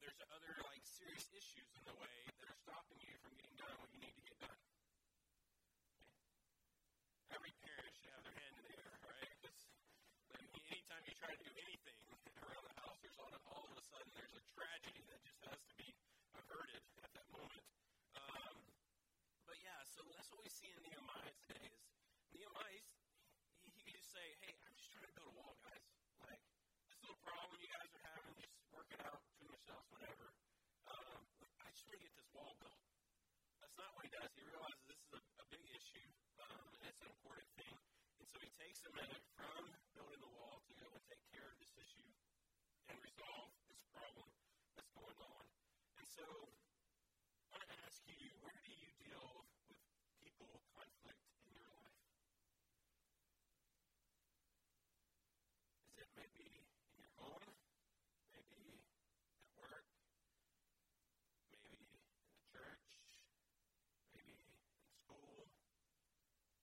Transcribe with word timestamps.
there's 0.00 0.20
other 0.32 0.54
like 0.66 0.80
serious 0.84 1.28
issues 1.36 1.68
in 1.76 1.84
the 1.84 1.96
way 2.00 2.16
that 2.40 2.48
are 2.48 2.56
stopping 2.64 2.96
you 3.04 3.12
from 3.20 3.32
getting 3.36 3.56
done 3.60 3.76
what 3.80 3.90
you 3.92 4.00
need 4.00 4.16
to 4.16 4.24
get 4.24 4.38
done? 4.40 4.56
Okay. 4.56 4.56
Every 7.36 7.52
parent 7.62 7.92
should 7.94 8.10
have 8.16 8.24
their 8.24 8.36
hand 8.40 8.54
in 8.58 8.64
the 8.64 8.74
air, 8.80 8.92
right? 9.04 9.28
Because 9.40 9.60
like, 10.34 10.48
anytime 10.72 11.02
you 11.04 11.14
try 11.20 11.28
to 11.30 11.40
do 11.44 11.52
anything 11.60 12.00
around 12.42 12.64
the 12.66 12.74
house, 12.80 12.96
there's 13.04 13.18
all, 13.20 13.30
all 13.52 13.64
of 13.68 13.76
a 13.76 13.84
sudden 13.92 14.08
there's 14.16 14.34
a 14.36 14.42
tragedy 14.56 15.02
that 15.12 15.20
just 15.22 15.40
has 15.46 15.60
to 15.68 15.74
be 15.76 15.88
averted 16.36 16.82
at 17.04 17.12
that 17.14 17.28
moment. 17.30 17.64
Um, 18.16 18.56
but 19.46 19.56
yeah, 19.60 19.80
so 19.84 20.00
that's 20.16 20.28
what 20.32 20.40
we 20.42 20.48
see 20.50 20.72
in 20.72 20.80
Nehemiah 20.84 21.34
today. 21.46 21.68
Is 21.68 21.84
Nehemiah, 22.34 22.82
he, 23.62 23.68
he 23.76 23.80
could 23.84 23.94
just 24.00 24.10
say, 24.10 24.24
"Hey, 24.42 24.56
I'm 24.64 24.74
just 24.74 24.90
trying 24.90 25.06
to 25.06 25.14
build 25.14 25.28
a 25.30 25.36
wall, 25.38 25.54
guys. 25.62 25.84
Like 26.24 26.40
this 26.88 26.98
little 27.04 27.20
problem 27.22 27.54
you 27.60 27.70
guys 27.70 27.90
are 27.94 28.04
having, 28.10 28.32
just 28.40 28.56
work 28.74 28.88
it 28.90 29.00
out 29.06 29.20
between 29.30 29.54
yourselves, 29.54 29.86
whatever. 29.94 30.26
Um, 30.90 31.20
I 31.62 31.68
just 31.70 31.86
want 31.86 32.00
to 32.00 32.04
get 32.04 32.14
this 32.18 32.28
wall 32.34 32.52
built." 32.58 32.80
That's 33.62 33.69
not 33.80 33.96
what 33.96 34.04
he 34.04 34.12
does. 34.12 34.28
He 34.36 34.44
realizes 34.44 34.84
this 34.92 35.00
is 35.00 35.12
a, 35.16 35.20
a 35.40 35.46
big 35.48 35.64
issue, 35.72 36.08
um, 36.44 36.68
and 36.80 36.84
it's 36.92 37.00
an 37.00 37.08
important 37.08 37.48
thing. 37.56 37.76
And 38.20 38.26
so 38.28 38.36
he 38.44 38.50
takes 38.60 38.80
a 38.84 38.92
minute 38.92 39.24
from 39.40 39.62
building 39.96 40.20
the 40.20 40.32
wall 40.36 40.60
to 40.68 40.72
go 40.76 40.88
and 40.92 41.02
take 41.08 41.24
care 41.32 41.48
of 41.48 41.56
this 41.56 41.72
issue 41.80 42.12
and 42.92 42.96
resolve 43.00 43.48
this 43.72 43.80
problem 43.96 44.28
that's 44.76 44.92
going 44.92 45.16
on. 45.24 45.44
And 45.96 46.06
so 46.12 46.26
I 46.28 47.56
want 47.56 47.64
to 47.64 47.72
ask 47.88 48.04
you, 48.04 48.20
where 48.44 48.60
do 48.60 48.72
you 48.76 48.90
deal 49.00 49.26
with 49.64 49.80
people 50.20 50.60
conflict 50.76 51.24
in 51.48 51.56
your 51.56 51.72
life? 51.72 51.96
Is 55.88 56.04
it 56.04 56.10
maybe 56.20 56.44
in 56.52 57.00
your 57.00 57.12
home? 57.16 57.48
Maybe 58.36 58.84
at 59.40 59.48
work? 59.56 59.88
Maybe 61.48 61.80
in 61.80 61.80
the 61.80 62.44
church? 62.52 62.86
Maybe 64.16 64.34
in 64.36 64.52
school? 65.04 65.46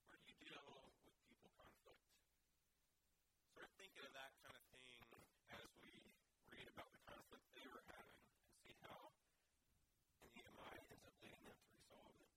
Where 0.06 0.18
do 0.18 0.26
you 0.28 0.36
deal 0.42 0.66
with 1.06 1.16
people 1.26 1.50
conflict? 1.56 2.02
Start 3.54 3.70
thinking 3.78 4.02
of 4.04 4.12
that 4.18 4.32
kind 4.42 4.56
of 4.58 4.64
thing 4.74 4.98
as 5.54 5.64
we 5.82 5.92
read 6.50 6.66
about 6.74 6.90
the 6.92 7.00
conflict 7.06 7.44
they 7.54 7.66
were 7.70 7.84
having 7.88 8.18
and 8.18 8.52
see 8.66 8.74
how 8.84 9.14
Nehemiah 10.34 10.82
ends 10.90 11.06
up 11.06 11.14
leading 11.22 11.44
them 11.46 11.58
to 11.58 11.70
resolve 11.78 12.14
it. 12.18 12.30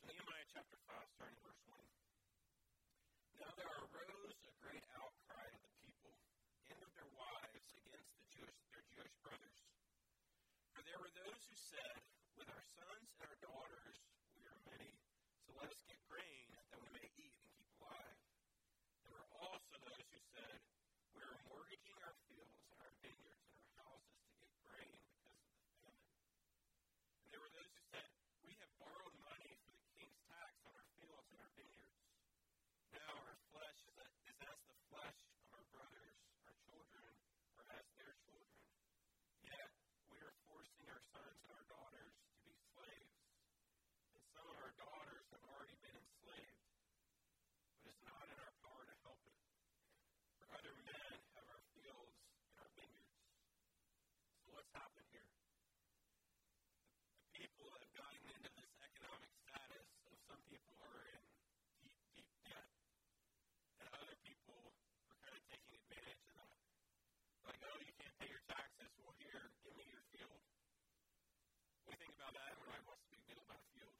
So 0.00 0.08
Nehemiah 0.08 0.45
chapter 0.56 0.80
5, 0.88 0.96
starting 1.20 1.36
verse 1.44 1.60
1. 1.68 1.76
Now 3.44 3.52
there 3.60 3.68
arose 3.68 4.40
a 4.48 4.54
great 4.64 4.80
outcry 4.96 5.44
of 5.52 5.60
the 5.60 5.72
people 5.84 6.16
and 6.72 6.80
of 6.80 6.88
their 6.96 7.12
wives 7.12 7.68
against 7.76 8.08
the 8.16 8.24
Jewish, 8.32 8.56
their 8.72 8.80
Jewish 8.88 9.12
brothers. 9.20 9.60
For 10.72 10.80
there 10.88 10.96
were 10.96 11.12
those 11.12 11.44
who 11.44 11.56
said, 11.60 12.00
With 12.40 12.48
our 12.48 12.64
sons 12.72 13.04
and 13.20 13.28
our 13.28 13.36
daughters 13.44 14.00
we 14.32 14.48
are 14.48 14.60
many, 14.64 14.96
so 15.44 15.52
let 15.60 15.68
us 15.68 15.80
get 15.84 16.00
grain 16.08 16.48
that 16.72 16.80
we 16.80 16.88
may 16.88 17.04
eat 17.20 17.36
and 17.36 17.52
keep 17.52 17.68
alive. 17.76 18.16
There 19.04 19.12
were 19.12 19.28
also 19.36 19.76
those 19.76 20.08
who 20.08 20.20
said, 20.32 20.56
We 21.12 21.20
are 21.20 21.36
mortgaging 21.52 22.00
our 22.00 22.16
fields 22.32 22.56
and 22.72 22.80
our 22.80 22.96
vineyards 23.04 23.44
and 23.44 23.60
our 23.60 23.72
houses 23.84 24.24
to 24.24 24.32
get 24.40 24.56
grain 24.64 24.96
because 25.04 26.00
of 26.00 26.00
the 26.00 26.16
famine. 26.16 26.16
And 27.20 27.28
there 27.28 27.44
were 27.44 27.52
those 27.52 27.68
who 27.76 27.82
said, 27.92 28.08
We 28.40 28.56
have 28.56 28.72
borrowed 28.80 29.16
money 29.20 29.52
for 29.60 29.76
the 29.76 29.84
king's 29.96 30.20
tax 30.28 30.52
on 30.68 30.72
our 30.76 30.88
fields 30.96 31.28
and 31.32 31.40
our 31.40 31.52
vineyards. 31.56 31.98
Now 32.92 33.12
our 33.16 33.36
flesh 33.52 33.78
is, 33.86 33.96
a, 33.96 34.06
is 34.28 34.38
as 34.44 34.60
the 34.68 34.78
flesh 34.92 35.18
of 35.44 35.48
our 35.56 35.66
brothers, 35.72 36.16
our 36.46 36.56
children 36.68 37.10
are 37.56 37.66
as 37.76 37.86
their 37.96 38.12
children. 38.24 38.60
Yet 39.44 39.72
we 40.12 40.18
are 40.20 40.34
forcing 40.48 40.86
our 40.92 41.02
sons 41.12 41.38
and 41.44 41.52
our 41.56 41.66
daughters 41.70 42.12
to 42.12 42.36
be 42.44 42.52
slaves. 42.76 43.16
And 44.16 44.22
some 44.32 44.46
of 44.46 44.56
our 44.60 44.74
daughters 44.76 45.24
have 45.32 45.44
already 45.48 45.76
been 45.80 45.96
enslaved. 45.96 46.60
But 47.80 47.92
it's 47.92 48.04
not 48.04 48.24
in 48.28 48.38
our 48.40 48.54
power 48.64 48.82
to 48.84 48.96
help 49.04 49.20
it. 49.26 49.38
For 50.40 50.46
other 50.52 50.74
men 50.84 51.12
have 51.36 51.46
our 51.48 51.62
fields 51.76 52.16
and 52.52 52.56
our 52.60 52.70
vineyards. 52.76 53.20
So 54.44 54.52
what's 54.56 54.72
happened 54.76 55.08
here? 55.12 55.30
The 57.20 57.44
people 57.44 57.68
have 57.76 57.90
gotten 57.92 58.22
into 58.32 58.50
this 58.56 58.72
economic 58.80 59.30
status 59.44 59.88
of 60.08 60.16
some 60.24 60.40
people 60.48 60.74
are 60.80 61.02
in 61.12 61.22
deep, 61.84 62.00
deep 62.16 62.30
debt. 62.48 62.68
And 63.80 63.86
other 63.92 64.16
people 64.24 64.72
are 65.12 65.18
kind 65.20 65.36
of 65.36 65.42
taking 65.46 65.76
advantage 65.76 66.22
of 66.26 66.34
that. 66.40 66.56
Like, 67.44 67.60
oh, 67.62 67.78
you 67.84 67.92
can't 68.00 68.16
pay 68.18 68.30
your 68.32 68.44
taxes. 68.48 68.90
Well, 68.98 69.14
here, 69.20 69.52
give 69.62 69.76
me 69.76 69.84
your 69.86 70.04
field. 70.16 70.40
What 71.84 71.92
do 71.92 72.00
you 72.00 72.00
think 72.08 72.14
about 72.16 72.32
that? 72.34 72.48
Everybody 72.56 72.82
wants 72.88 73.04
to 73.04 73.10
be 73.12 73.20
good 73.28 73.38
about 73.44 73.60
a 73.60 73.68
field. 73.76 73.96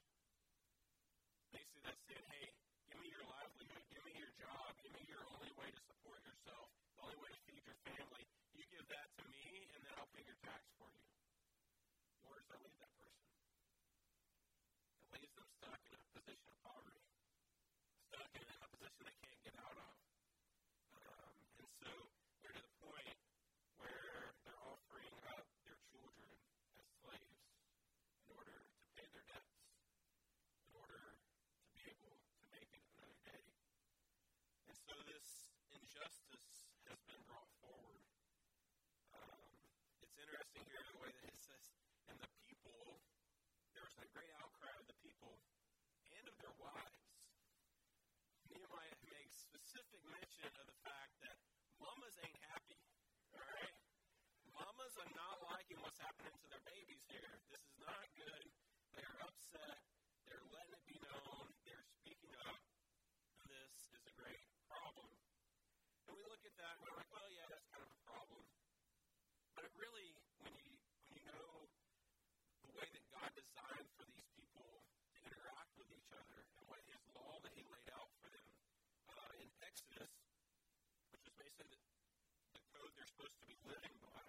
Saying, 2.07 2.23
hey, 2.31 2.47
give 2.87 2.99
me 3.03 3.09
your 3.11 3.27
livelihood, 3.27 3.83
give 3.91 4.05
me 4.07 4.15
your 4.15 4.31
job, 4.39 4.71
give 4.83 4.95
me 4.95 5.03
your 5.11 5.23
only 5.27 5.51
way 5.59 5.69
to 5.75 5.81
support 5.91 6.23
yourself, 6.23 6.71
the 6.95 7.03
only 7.03 7.19
way 7.19 7.31
to 7.35 7.41
feed 7.51 7.63
your 7.67 7.79
family. 7.83 8.25
You 8.55 8.63
give 8.71 8.87
that 8.95 9.09
to 9.19 9.23
me, 9.27 9.43
and 9.75 9.81
then 9.83 9.93
I'll 9.99 10.11
pay 10.15 10.23
your 10.23 10.39
tax 10.47 10.63
for 10.79 10.87
you. 10.87 11.03
Where 12.31 12.39
does 12.39 12.49
that 12.55 12.63
leave 12.63 12.79
that 12.79 12.95
person? 12.95 13.27
It 15.11 15.19
leaves 15.19 15.35
them 15.35 15.51
stuck 15.59 15.83
in 15.83 15.99
a 15.99 16.09
position 16.15 16.47
of 16.47 16.59
poverty, 16.63 17.07
stuck 18.07 18.31
in 18.39 18.47
a 18.47 18.69
position 18.71 19.01
they 19.03 19.19
can't 19.27 19.43
get 19.43 19.57
out 19.67 19.79
of. 19.83 19.95
Um, 21.03 21.35
and 21.59 21.69
so 21.83 21.91
they're 22.47 22.55
to 22.55 22.63
the 22.63 22.77
point 22.87 23.19
where 23.83 24.31
they're 24.47 24.63
offering 24.63 25.15
up 25.35 25.43
their 25.67 25.79
children 25.91 26.31
as 26.79 26.87
slaves 27.03 27.43
in 28.23 28.31
order 28.31 28.55
to 28.63 28.71
pay 28.95 29.07
their 29.11 29.27
debts, 29.27 29.59
in 30.67 30.71
order 30.79 31.03
to 31.03 31.67
be 31.75 31.83
able 31.91 32.15
to 32.15 32.45
make 32.55 32.71
it 32.71 32.83
another 32.95 33.19
day. 33.27 33.43
And 34.71 34.77
so 34.77 34.95
this 35.07 35.27
injustice 35.75 36.49
has 36.91 36.99
been 37.07 37.23
brought 37.27 37.51
forward. 37.63 38.03
Um, 39.15 39.51
it's 40.03 40.17
interesting 40.19 40.65
here 40.71 40.85
the 40.91 40.99
way 41.03 41.11
that 41.11 41.27
it 41.31 41.41
says, 41.43 41.67
and 42.11 42.17
the 42.19 42.31
people, 42.47 43.01
there 43.75 43.85
was 43.87 43.97
a 44.03 44.07
great 44.15 44.33
outcry 44.43 44.75
people 45.27 45.43
and 46.15 46.25
of 46.31 46.37
their 46.39 46.55
wives. 46.63 47.03
Nehemiah 48.47 48.99
makes 49.11 49.43
specific 49.43 49.99
mention 50.07 50.51
of 50.55 50.67
the 50.71 50.79
fact 50.87 51.19
that 51.27 51.35
mamas 51.83 52.15
ain't 52.23 52.39
happy. 52.47 52.79
All 53.35 53.43
right? 53.43 53.75
Mamas 54.55 54.95
are 55.03 55.13
not 55.19 55.37
liking 55.51 55.83
what's 55.83 55.99
happening 55.99 56.31
to 56.31 56.47
their 56.47 56.63
babies 56.63 57.03
here. 57.11 57.33
This 57.51 57.59
is 57.59 57.77
not 57.83 58.07
good. 58.15 58.45
They 58.95 59.03
are 59.03 59.19
upset. 59.27 59.83
They're 60.31 60.47
letting 60.55 60.79
it 60.79 60.85
be 60.87 60.99
known. 61.03 61.51
They're 61.67 61.87
speaking 62.07 62.35
up. 62.47 62.63
This 63.51 63.75
is 63.99 64.03
a 64.07 64.15
great 64.15 64.47
problem. 64.71 65.11
And 66.07 66.15
we 66.15 66.23
look 66.31 66.43
at 66.47 66.55
that 66.55 66.79
and 66.79 66.81
we're 66.87 66.95
like, 66.95 67.11
well, 67.11 67.29
yeah, 67.35 67.51
that's 67.51 67.67
kind 67.75 67.83
of 67.83 67.91
a 67.91 68.01
problem. 68.07 68.47
But 69.59 69.67
it 69.67 69.75
really, 69.75 70.15
when 70.47 70.55
you 70.55 70.71
when 71.11 71.19
you 71.19 71.23
know 71.27 71.67
the 72.63 72.73
way 72.79 72.87
that 72.95 73.05
God 73.11 73.31
designed 73.35 73.91
for 73.99 74.07
these 74.09 74.29
people 74.33 74.87
to 75.13 75.19
interact 75.29 75.73
with 75.77 75.89
each 75.93 76.11
other 76.17 76.41
and 76.57 76.65
what 76.69 76.81
His 76.89 77.01
law 77.13 77.37
that 77.45 77.53
He 77.53 77.65
laid 77.69 77.91
out 77.93 78.09
for 78.21 78.29
them 78.33 78.49
uh, 79.13 79.43
in 79.45 79.49
Exodus, 79.61 80.13
which 81.13 81.21
was 81.25 81.35
basically 81.37 81.77
the, 81.77 81.93
the 82.57 82.63
code 82.73 82.93
they're 82.97 83.05
supposed 83.17 83.41
to 83.41 83.49
be 83.49 83.57
living 83.65 83.97
by, 84.05 84.29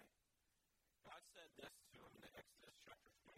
God 1.04 1.20
said 1.36 1.44
this 1.60 1.76
to 1.92 2.00
them 2.00 2.24
in 2.24 2.32
Exodus 2.40 2.72
chapter 2.80 3.12
22. 3.20 3.36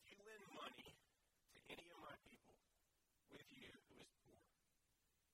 If 0.00 0.08
you 0.08 0.16
lend 0.24 0.44
money 0.56 0.88
to 0.88 1.58
any 1.68 1.84
of 1.92 2.00
my 2.00 2.16
people 2.24 2.56
with 3.28 3.44
you 3.52 3.68
who 3.92 4.00
is 4.00 4.08
poor, 4.24 4.40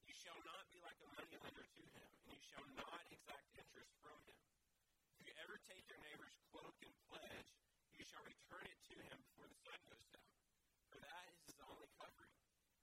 you 0.03 0.15
shall 0.19 0.35
not 0.43 0.67
be 0.67 0.83
like 0.83 0.99
a 0.99 1.07
moneylender 1.15 1.63
to 1.63 1.83
him, 1.95 2.11
and 2.27 2.35
you 2.35 2.43
shall 2.43 2.67
not 2.75 3.07
exact 3.07 3.55
interest 3.55 3.95
from 4.03 4.19
him. 4.27 4.43
If 5.23 5.31
you 5.31 5.35
ever 5.47 5.63
take 5.71 5.87
your 5.87 6.03
neighbor's 6.03 6.35
cloak 6.51 6.75
and 6.83 6.95
pledge, 7.07 7.55
you 7.95 8.03
shall 8.03 8.27
return 8.27 8.67
it 8.67 8.81
to 8.91 8.99
him 8.99 9.19
before 9.31 9.47
the 9.47 9.59
sun 9.63 9.79
goes 9.87 10.11
down. 10.11 10.35
For 10.91 10.99
that 10.99 11.23
is 11.31 11.39
his 11.55 11.59
only 11.71 11.87
covering, 12.03 12.35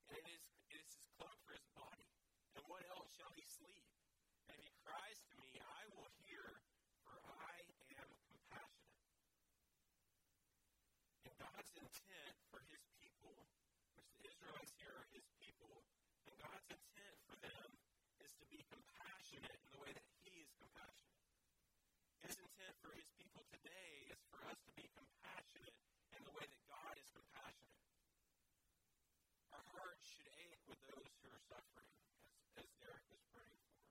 and 0.07 0.15
it 0.15 0.27
is, 0.31 0.43
it 0.71 0.79
is 0.79 0.95
his 0.95 1.11
cloak 1.19 1.35
for 1.43 1.59
his 1.59 1.67
body. 1.75 2.07
And 2.55 2.60
what 2.71 2.87
else 2.95 3.11
shall 3.19 3.35
he 3.35 3.43
sleep? 3.43 3.83
And 4.47 4.55
if 4.55 4.63
he 4.63 4.71
cries 4.87 5.19
to 5.27 5.35
me, 5.43 5.59
I 5.59 5.81
will 5.91 6.07
hear, 6.23 6.47
for 7.03 7.19
I 7.19 7.55
am 7.99 8.09
compassionate. 8.23 9.11
And 11.27 11.35
God 11.35 11.61
intent 11.91 12.35
for 12.47 12.63
his 12.71 12.83
people, 12.95 13.35
which 13.99 14.07
the 14.15 14.23
Israelites 14.23 14.71
here 14.79 14.95
are 14.95 15.07
his 15.11 15.27
people, 15.43 15.83
and 16.23 16.33
God's 16.39 16.71
intent 16.71 17.17
for 17.27 17.35
them 17.43 17.67
is 18.23 18.31
to 18.39 18.45
be 18.47 18.63
compassionate 18.71 19.59
in 19.59 19.69
the 19.75 19.81
way 19.83 19.91
that 19.91 20.07
he 20.23 20.39
is 20.39 20.49
compassionate. 20.55 21.27
His 22.23 22.39
intent 22.39 22.75
for 22.79 22.95
his 22.95 23.09
people 23.19 23.43
today 23.51 24.07
is 24.07 24.21
for 24.31 24.39
us 24.47 24.59
to 24.63 24.71
be 24.79 24.87
compassionate 24.95 25.75
in 26.15 26.21
the 26.23 26.31
way 26.31 26.45
that 26.47 26.63
God 26.71 26.95
is 26.95 27.09
compassionate. 27.11 27.83
Our 29.51 29.65
hearts 29.75 30.05
should 30.07 30.31
ache 30.31 30.63
with 30.69 30.79
those 30.87 31.11
who 31.19 31.27
are 31.27 31.43
suffering, 31.51 31.91
as, 32.23 32.31
as 32.63 32.67
Derek 32.79 33.03
was 33.11 33.19
praying 33.35 33.59
for. 33.67 33.83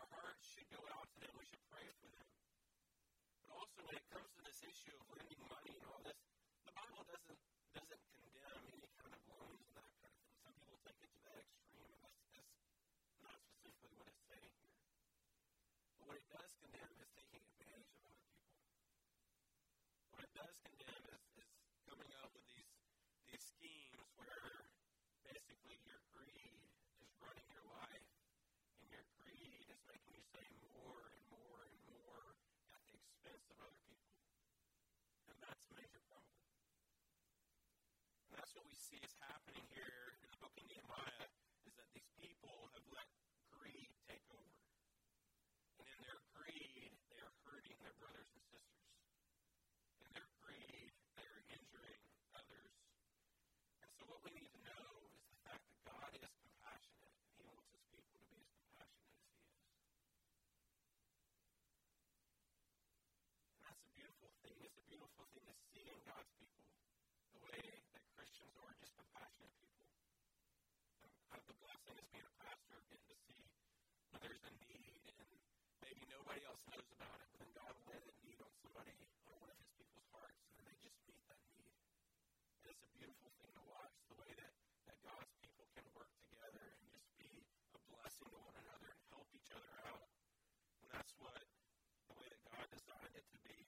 Our 0.00 0.08
hearts 0.16 0.48
should 0.48 0.70
go 0.72 0.80
out 0.96 1.12
to 1.12 1.18
them. 1.20 1.34
We 1.36 1.44
should 1.44 1.66
pray 1.68 1.84
for 2.00 2.08
them. 2.08 2.28
But 3.44 3.52
also, 3.58 3.84
when 3.84 4.00
it 4.00 4.06
comes 4.58 4.66
to 4.66 4.74
this 4.74 4.74
issue 4.74 4.98
of 4.98 5.06
lending 5.14 5.38
money 5.46 5.70
and 5.78 5.86
all 5.86 6.02
this, 6.02 6.18
the 6.66 6.74
Bible 6.74 7.06
doesn't 7.06 7.38
doesn't 7.78 8.02
condemn 8.10 8.64
any 8.74 8.90
kind 8.98 9.14
of 9.14 9.22
loans 9.30 9.62
and 9.70 9.74
that 9.78 9.86
kind 10.02 10.10
of 10.10 10.18
thing. 10.18 10.34
Some 10.42 10.54
people 10.58 10.78
take 10.82 10.98
it 10.98 11.10
to 11.14 11.20
that 11.30 11.38
extreme, 11.38 11.86
and 11.94 12.02
that's, 12.02 12.18
that's 12.34 12.58
not 13.22 13.38
specifically 13.38 13.94
what 13.94 14.10
it's 14.10 14.24
saying 14.26 14.50
here. 14.58 14.82
But 15.94 16.10
what 16.10 16.16
it 16.18 16.26
does 16.26 16.50
condemn 16.58 16.90
is 16.98 17.06
taking 17.14 17.38
advantage 17.38 17.86
of 17.94 18.02
other 18.02 18.18
people. 18.18 18.50
What 20.10 20.26
it 20.26 20.32
does 20.34 20.56
condemn 20.66 21.04
is, 21.06 21.22
is 21.38 21.50
coming 21.86 22.10
up 22.18 22.34
with 22.34 22.42
these 22.50 22.74
these 23.30 23.44
schemes 23.46 24.10
where 24.18 24.74
basically 25.22 25.78
your 25.86 26.02
greed 26.10 26.66
is 26.98 27.10
running 27.22 27.46
your 27.54 27.62
life, 27.78 28.10
and 28.82 28.90
your 28.90 29.06
greed 29.22 29.70
is 29.70 29.78
making 29.86 30.18
you 30.18 30.24
say 30.34 30.42
more 30.74 31.06
and 31.14 31.22
more 31.30 31.62
and 31.62 31.78
more 31.94 32.34
at 32.74 32.82
the 32.90 32.98
expense 32.98 33.46
of 33.54 33.62
other 33.62 33.78
people. 33.86 34.18
And 35.28 35.36
that's 35.44 35.60
a 35.68 35.74
major 35.76 36.00
problem. 36.08 36.40
And 38.24 38.32
that's 38.40 38.47
what 38.58 38.66
we 38.66 38.74
see 38.74 38.98
is 38.98 39.14
happening 39.22 39.62
here 39.70 40.18
in 40.18 40.26
the 40.34 40.38
book 40.42 40.50
of 40.58 40.66
Nehemiah, 40.66 41.30
is 41.62 41.78
that 41.78 41.86
these 41.94 42.10
people 42.18 42.66
have 42.74 42.82
let 42.90 43.06
greed 43.54 43.86
take 44.10 44.26
over. 44.34 44.66
And 45.78 45.86
in 45.86 45.98
their 46.02 46.18
greed, 46.34 46.90
they 47.06 47.22
are 47.22 47.30
hurting 47.46 47.78
their 47.86 47.94
brothers 48.02 48.26
and 48.34 48.42
sisters. 48.50 48.98
In 50.02 50.10
their 50.10 50.26
greed, 50.42 50.90
they 51.14 51.22
are 51.22 51.42
injuring 51.54 52.02
others. 52.34 52.74
And 53.78 53.94
so 53.94 54.10
what 54.10 54.26
we 54.26 54.34
need 54.34 54.50
to 54.50 54.62
know 54.66 55.06
is 55.14 55.22
the 55.30 55.38
fact 55.46 55.62
that 55.62 55.78
God 55.86 56.10
is 56.18 56.34
compassionate, 56.42 57.14
and 57.14 57.30
He 57.38 57.46
wants 57.46 57.70
His 57.70 57.86
people 57.94 58.18
to 58.18 58.26
be 58.26 58.42
as 58.42 58.50
compassionate 58.58 59.22
as 59.22 59.38
He 59.38 59.54
is. 59.54 59.70
And 63.54 63.62
that's 63.70 63.86
a 63.86 63.92
beautiful 63.94 64.34
thing. 64.42 64.58
It's 64.66 64.82
a 64.82 64.86
beautiful 64.90 65.30
thing 65.30 65.46
to 65.46 65.54
see 65.70 65.86
in 65.94 66.02
God's 66.02 66.34
people, 66.42 66.66
Christians 68.48 68.64
are 68.64 68.80
just 68.80 68.96
compassionate 68.96 69.52
people. 69.60 69.92
And 71.04 71.12
kind 71.28 71.36
of 71.36 71.48
the 71.52 71.58
blessing 71.60 71.96
as 72.00 72.08
being 72.08 72.24
a 72.24 72.36
pastor, 72.40 72.80
getting 72.88 73.08
to 73.12 73.18
see 73.28 73.44
when 74.08 74.20
there's 74.24 74.44
a 74.48 74.52
need 74.64 74.88
and 75.04 75.28
maybe 75.84 76.00
nobody 76.08 76.40
else 76.48 76.64
knows 76.72 76.88
about 76.96 77.20
it, 77.20 77.28
but 77.28 77.44
then 77.44 77.52
God 77.52 77.76
will 77.76 77.92
lay 77.92 78.00
that 78.00 78.16
need 78.24 78.40
on 78.40 78.48
somebody, 78.64 78.96
on 79.28 79.36
one 79.36 79.52
of 79.52 79.58
His 79.60 79.68
people's 79.76 80.08
hearts, 80.16 80.40
and 80.56 80.64
they 80.64 80.76
just 80.80 80.96
meet 81.04 81.20
that 81.28 81.44
need. 81.60 81.76
And 82.64 82.72
it's 82.72 82.84
a 82.88 82.92
beautiful 82.96 83.28
thing 83.36 83.52
to 83.52 83.64
watch, 83.68 83.92
the 84.08 84.16
way 84.16 84.32
that, 84.32 84.52
that 84.88 84.96
God's 85.04 85.34
people 85.44 85.68
can 85.76 85.84
work 85.92 86.08
together 86.24 86.64
and 86.72 86.88
just 86.88 87.12
be 87.20 87.28
a 87.76 87.80
blessing 87.92 88.32
to 88.32 88.38
one 88.40 88.56
another 88.64 88.88
and 88.96 89.02
help 89.12 89.28
each 89.36 89.52
other 89.52 89.72
out. 89.92 90.08
And 90.80 90.88
that's 90.96 91.12
what 91.20 91.44
the 92.08 92.16
way 92.16 92.32
that 92.32 92.42
God 92.48 92.64
designed 92.72 93.12
it 93.12 93.28
to 93.28 93.38
be. 93.44 93.60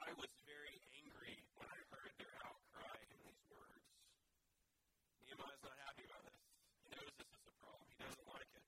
I 0.00 0.08
was 0.16 0.32
very 0.48 0.78
angry 0.96 1.36
when 1.58 1.68
I 1.68 1.76
heard 1.92 2.14
their 2.16 2.32
outcry 2.48 2.96
in 3.12 3.18
these 3.20 3.44
words. 3.52 3.84
Nehemiah's 5.20 5.60
not 5.60 5.76
happy 5.84 6.08
about 6.08 6.24
this. 6.24 6.40
He 6.86 6.96
knows 6.96 7.12
this 7.20 7.28
is 7.28 7.44
a 7.44 7.54
problem. 7.60 7.84
He 7.92 7.98
doesn't 8.00 8.24
like 8.30 8.48
it. 8.56 8.64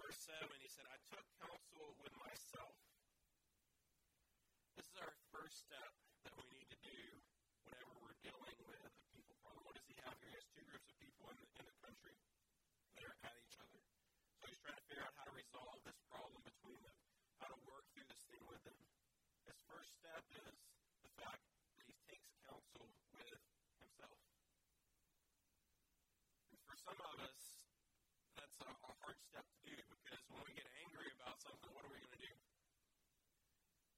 Verse 0.00 0.16
7, 0.16 0.48
he 0.62 0.70
said, 0.72 0.88
I 0.88 0.96
took 1.12 1.26
counsel 1.44 1.92
with 2.00 2.14
myself. 2.24 2.78
This 4.80 4.88
is 4.88 4.96
our 4.96 5.12
first 5.34 5.60
step 5.60 5.92
that 6.24 6.34
we 6.40 6.46
need 6.56 6.72
to 6.72 6.80
do 6.80 7.00
whenever 7.68 7.92
we're 8.00 8.16
dealing 8.24 8.56
with 8.64 8.80
a 8.80 8.92
people 9.12 9.36
problem. 9.44 9.60
What 9.68 9.76
does 9.76 9.84
he 9.92 9.98
have 10.08 10.16
here? 10.24 10.32
He 10.32 10.40
has 10.40 10.48
two 10.56 10.64
groups 10.64 10.88
of 10.88 10.96
people 11.04 11.28
in 11.28 11.36
the, 11.36 11.48
in 11.60 11.64
the 11.68 11.76
country 11.84 12.16
that 12.96 13.04
are 13.04 13.18
at 13.28 13.36
each 13.44 13.56
other. 13.60 13.80
So 14.40 14.48
he's 14.48 14.60
trying 14.64 14.80
to 14.80 14.86
figure 14.88 15.04
out 15.04 15.12
how 15.20 15.28
to 15.28 15.34
resolve 15.36 15.78
this 15.84 16.00
problem 16.08 16.40
between 16.40 16.80
them, 16.80 16.96
how 17.40 17.48
to 17.52 17.58
work 17.68 17.84
through 17.92 18.08
this 18.08 18.24
thing 18.32 18.44
with 18.48 18.62
them. 18.64 18.80
His 19.44 19.58
first 19.68 19.92
step 20.00 20.24
is 20.32 20.56
the 21.04 21.12
fact 21.20 21.44
that 21.76 21.84
he 21.84 21.94
takes 22.08 22.28
counsel 22.48 22.88
with 23.12 23.40
himself. 23.80 24.18
And 26.52 26.60
for 26.64 26.76
some 26.80 26.98
of 26.98 27.14
us, 27.20 27.40
that's 28.36 28.58
a, 28.64 28.70
a 28.72 28.92
hard 29.04 29.18
step 29.20 29.44
to 29.44 29.58
do 29.68 29.76
because 29.76 30.22
when 30.32 30.42
we 30.48 30.52
get 30.56 30.68
angry 30.84 31.08
about 31.20 31.36
something, 31.44 31.70
what 31.76 31.84
are 31.84 31.92
we 31.92 32.00
going 32.00 32.16
to 32.16 32.24
do? 32.24 32.34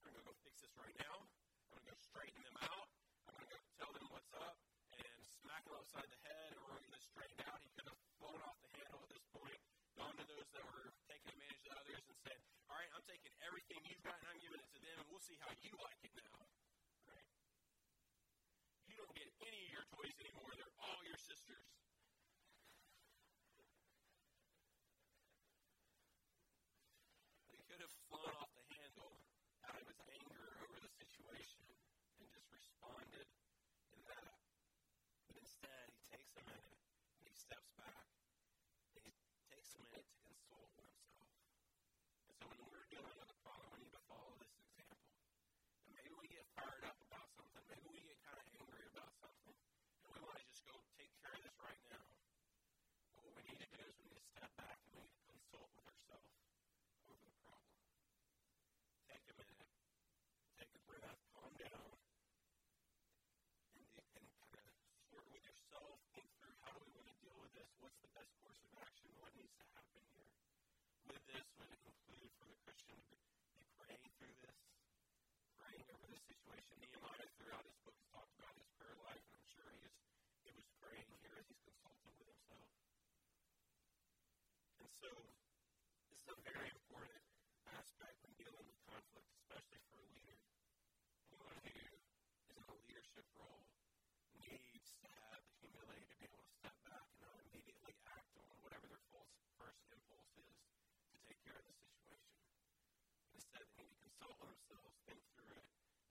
I'm 0.03 0.11
going 0.11 0.19
to 0.19 0.27
go 0.27 0.35
fix 0.43 0.59
this 0.63 0.75
right 0.75 0.97
now. 0.99 1.17
I'm 1.23 1.79
going 1.79 1.87
to 1.87 1.89
go 1.91 1.97
straighten 2.03 2.43
them 2.43 2.59
out. 2.67 2.89
I'm 3.31 3.35
going 3.39 3.47
to 3.47 3.53
go 3.55 3.61
tell 3.79 3.93
them 3.95 4.07
what's 4.11 4.33
up 4.35 4.57
and 4.95 5.19
smack 5.43 5.63
them 5.67 5.77
upside 5.79 6.09
the 6.09 6.21
head, 6.27 6.51
or 6.59 6.61
we're 6.67 6.81
going 6.81 6.89
to 6.89 6.95
get 6.95 7.05
straightened 7.05 7.43
out. 7.47 7.59
He 7.63 7.71
could 7.77 7.87
have 7.91 8.01
blown 8.19 8.41
off 8.47 8.59
the 8.63 8.71
handle 8.79 9.01
at 9.05 9.11
this 9.13 9.27
point, 9.35 9.61
gone 9.99 10.15
to 10.15 10.27
those 10.31 10.47
that 10.55 10.63
were 10.63 10.95
taking 11.11 11.35
advantage 11.35 11.67
of 11.67 11.75
others 11.83 12.03
and 12.07 12.19
said, 12.23 12.39
All 12.71 12.79
right, 12.79 12.87
I'm 12.95 13.03
taking 13.11 13.35
everything 13.43 13.83
you've 13.91 14.03
got 14.07 14.15
and 14.23 14.31
I'm 14.31 14.39
giving 14.39 14.63
it 14.63 14.71
to 14.71 14.79
them, 14.79 14.95
and 15.03 15.07
we'll 15.11 15.27
see 15.27 15.35
how 15.43 15.51
you 15.59 15.75
like 15.83 15.99
it 16.07 16.15
now. 16.15 16.39
Right? 17.11 17.27
You 18.87 18.95
don't 18.95 19.11
get 19.19 19.27
any 19.43 19.59
of 19.67 19.71
your 19.75 19.87
toys 19.91 20.15
anymore. 20.23 20.55
They're 20.55 20.79
all 20.79 21.03
your 21.03 21.19
sisters. 21.19 21.67
He 27.51 27.59
could 27.67 27.83
have 27.83 27.95
flown 28.07 28.33
off 28.39 28.55
the 28.55 28.67
handle 28.79 29.19
out 29.67 29.83
of 29.83 29.83
his 29.83 29.99
anger 30.15 30.47
over 30.63 30.79
the 30.79 30.93
situation 30.95 31.67
and 32.23 32.27
just 32.31 32.47
responded 32.55 33.27
in 33.91 34.01
that. 34.07 34.39
But 35.27 35.43
instead, 35.43 35.91
he 35.91 36.07
takes 36.15 36.39
a 36.39 36.45
minute 36.47 36.79
and 37.19 37.27
he 37.27 37.35
steps 37.35 37.75
back 37.75 38.07
and 38.95 39.03
he 39.03 39.13
takes 39.79 39.95
a 39.95 39.95
minute 39.95 40.09
to 40.11 40.21
consult 40.27 40.71
with 40.75 40.87
himself. 40.91 41.31
And 42.27 42.35
so 42.39 42.45
when 42.51 42.67
we're 42.69 42.89
dealing 42.91 43.17
with 43.19 43.31
a 43.31 43.39
problem, 43.47 43.69
we 43.75 43.79
need 43.87 43.95
to 43.95 44.05
follow 44.11 44.35
this 44.43 44.55
example. 44.59 44.99
And 45.87 45.91
maybe 45.95 46.11
we 46.19 46.27
get 46.31 46.47
fired 46.59 46.85
up 46.89 46.99
about 47.07 47.29
something. 47.39 47.63
Maybe 47.71 47.87
we 47.95 48.01
get 48.03 48.19
kind 48.27 48.39
of 48.43 48.47
angry 48.59 48.85
about 48.91 49.13
something. 49.23 49.55
And 49.55 50.09
we 50.11 50.19
want 50.25 50.37
to 50.39 50.45
just 50.51 50.63
go 50.67 50.75
take 50.99 51.13
care 51.23 51.35
of 51.35 51.43
this 51.47 51.57
right 51.63 51.83
now. 51.95 52.07
But 53.15 53.23
what 53.31 53.35
we 53.39 53.43
need 53.47 53.61
to 53.63 53.71
do 53.71 53.83
is 53.87 53.95
we 54.03 54.07
need 54.11 54.19
to 54.19 54.27
step 54.35 54.51
back 54.59 54.79
and 54.83 54.91
we 54.99 55.01
need 55.07 55.15
to 55.15 55.25
consult 55.31 55.71
with 55.79 55.87
ourselves 55.87 56.35
over 57.07 57.23
the 57.23 57.39
problem. 57.47 57.75
Take 59.07 59.25
a 59.31 59.35
minute, 59.39 59.71
take 60.59 60.73
a 60.75 60.83
breath, 60.91 61.21
calm 61.35 61.53
down, 61.59 61.91
and, 63.79 63.87
and 64.19 64.27
kind 64.43 64.67
of 64.67 64.75
sort 65.11 65.27
with 65.33 65.45
yourself, 65.47 65.99
think 66.15 66.29
through 66.39 66.55
how 66.63 66.71
do 66.75 66.81
we 66.85 66.91
want 66.95 67.09
to 67.09 67.17
deal 67.23 67.37
with 67.41 67.53
this? 67.57 67.69
What's 67.81 67.99
the 68.03 68.13
best 68.15 68.31
course 68.43 68.61
of 68.63 68.71
action? 68.79 69.09
What 69.19 69.33
needs 69.39 69.55
to 69.59 69.67
happen 69.75 70.03
here? 70.15 70.31
With 71.09 71.25
this, 71.25 71.47
would 71.57 71.73
it 71.73 71.81
include 71.89 72.33
for 72.37 72.47
the 72.53 72.59
Christian 72.69 72.99
to 73.01 73.17
be 73.57 73.65
praying 73.81 74.05
through 74.21 74.37
this, 74.45 74.61
praying 75.57 75.85
over 75.89 76.05
this 76.13 76.21
situation? 76.29 76.77
Nehemiah, 76.85 77.29
throughout 77.41 77.65
his 77.65 77.77
book, 77.81 77.97
has 77.97 78.09
talked 78.13 78.35
about 78.37 78.53
his 78.61 78.69
prayer 78.77 78.97
life, 79.09 79.25
and 79.25 79.41
I'm 79.41 79.49
sure 79.49 79.69
he, 79.73 79.81
is, 79.89 79.97
he 80.45 80.53
was 80.53 80.69
praying 80.85 81.09
here 81.25 81.33
as 81.41 81.49
he's 81.49 81.65
consulting 81.65 82.13
with 82.21 82.29
himself. 82.29 82.69
And 84.85 84.89
so, 85.01 85.11
this 86.13 86.21
is 86.21 86.29
a 86.29 86.37
very 86.45 86.69
important 86.69 86.88
settle 104.19 104.43
ourselves, 104.43 104.99
think 105.07 105.23
through 105.31 105.55
it, 105.55 105.67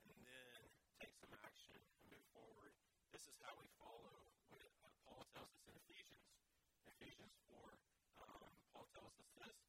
and 0.08 0.16
then 0.24 0.64
take 1.04 1.12
some 1.20 1.36
action 1.44 1.76
and 1.76 2.08
move 2.08 2.24
forward. 2.32 2.72
This 3.12 3.28
is 3.28 3.36
how 3.44 3.52
we 3.60 3.68
follow 3.84 4.32
what 4.80 4.96
Paul 5.04 5.28
tells 5.36 5.52
us 5.52 5.64
in 5.68 5.76
Ephesians. 5.76 6.24
Ephesians 6.88 7.36
4, 7.52 7.60
um, 8.24 8.48
Paul 8.72 8.88
tells 8.96 9.12
us 9.20 9.28
this. 9.36 9.60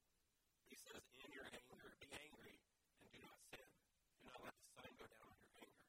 He 0.71 0.79
says, 0.79 1.03
In 1.19 1.35
your 1.35 1.51
anger, 1.51 1.91
be 1.99 2.07
angry 2.15 2.63
and 3.03 3.11
do 3.11 3.19
not 3.27 3.43
sin. 3.51 3.67
Do 4.23 4.31
not 4.31 4.39
let 4.47 4.55
the 4.55 4.71
sun 4.71 4.91
go 4.95 5.07
down 5.11 5.27
on 5.27 5.39
your 5.43 5.55
anger. 5.59 5.83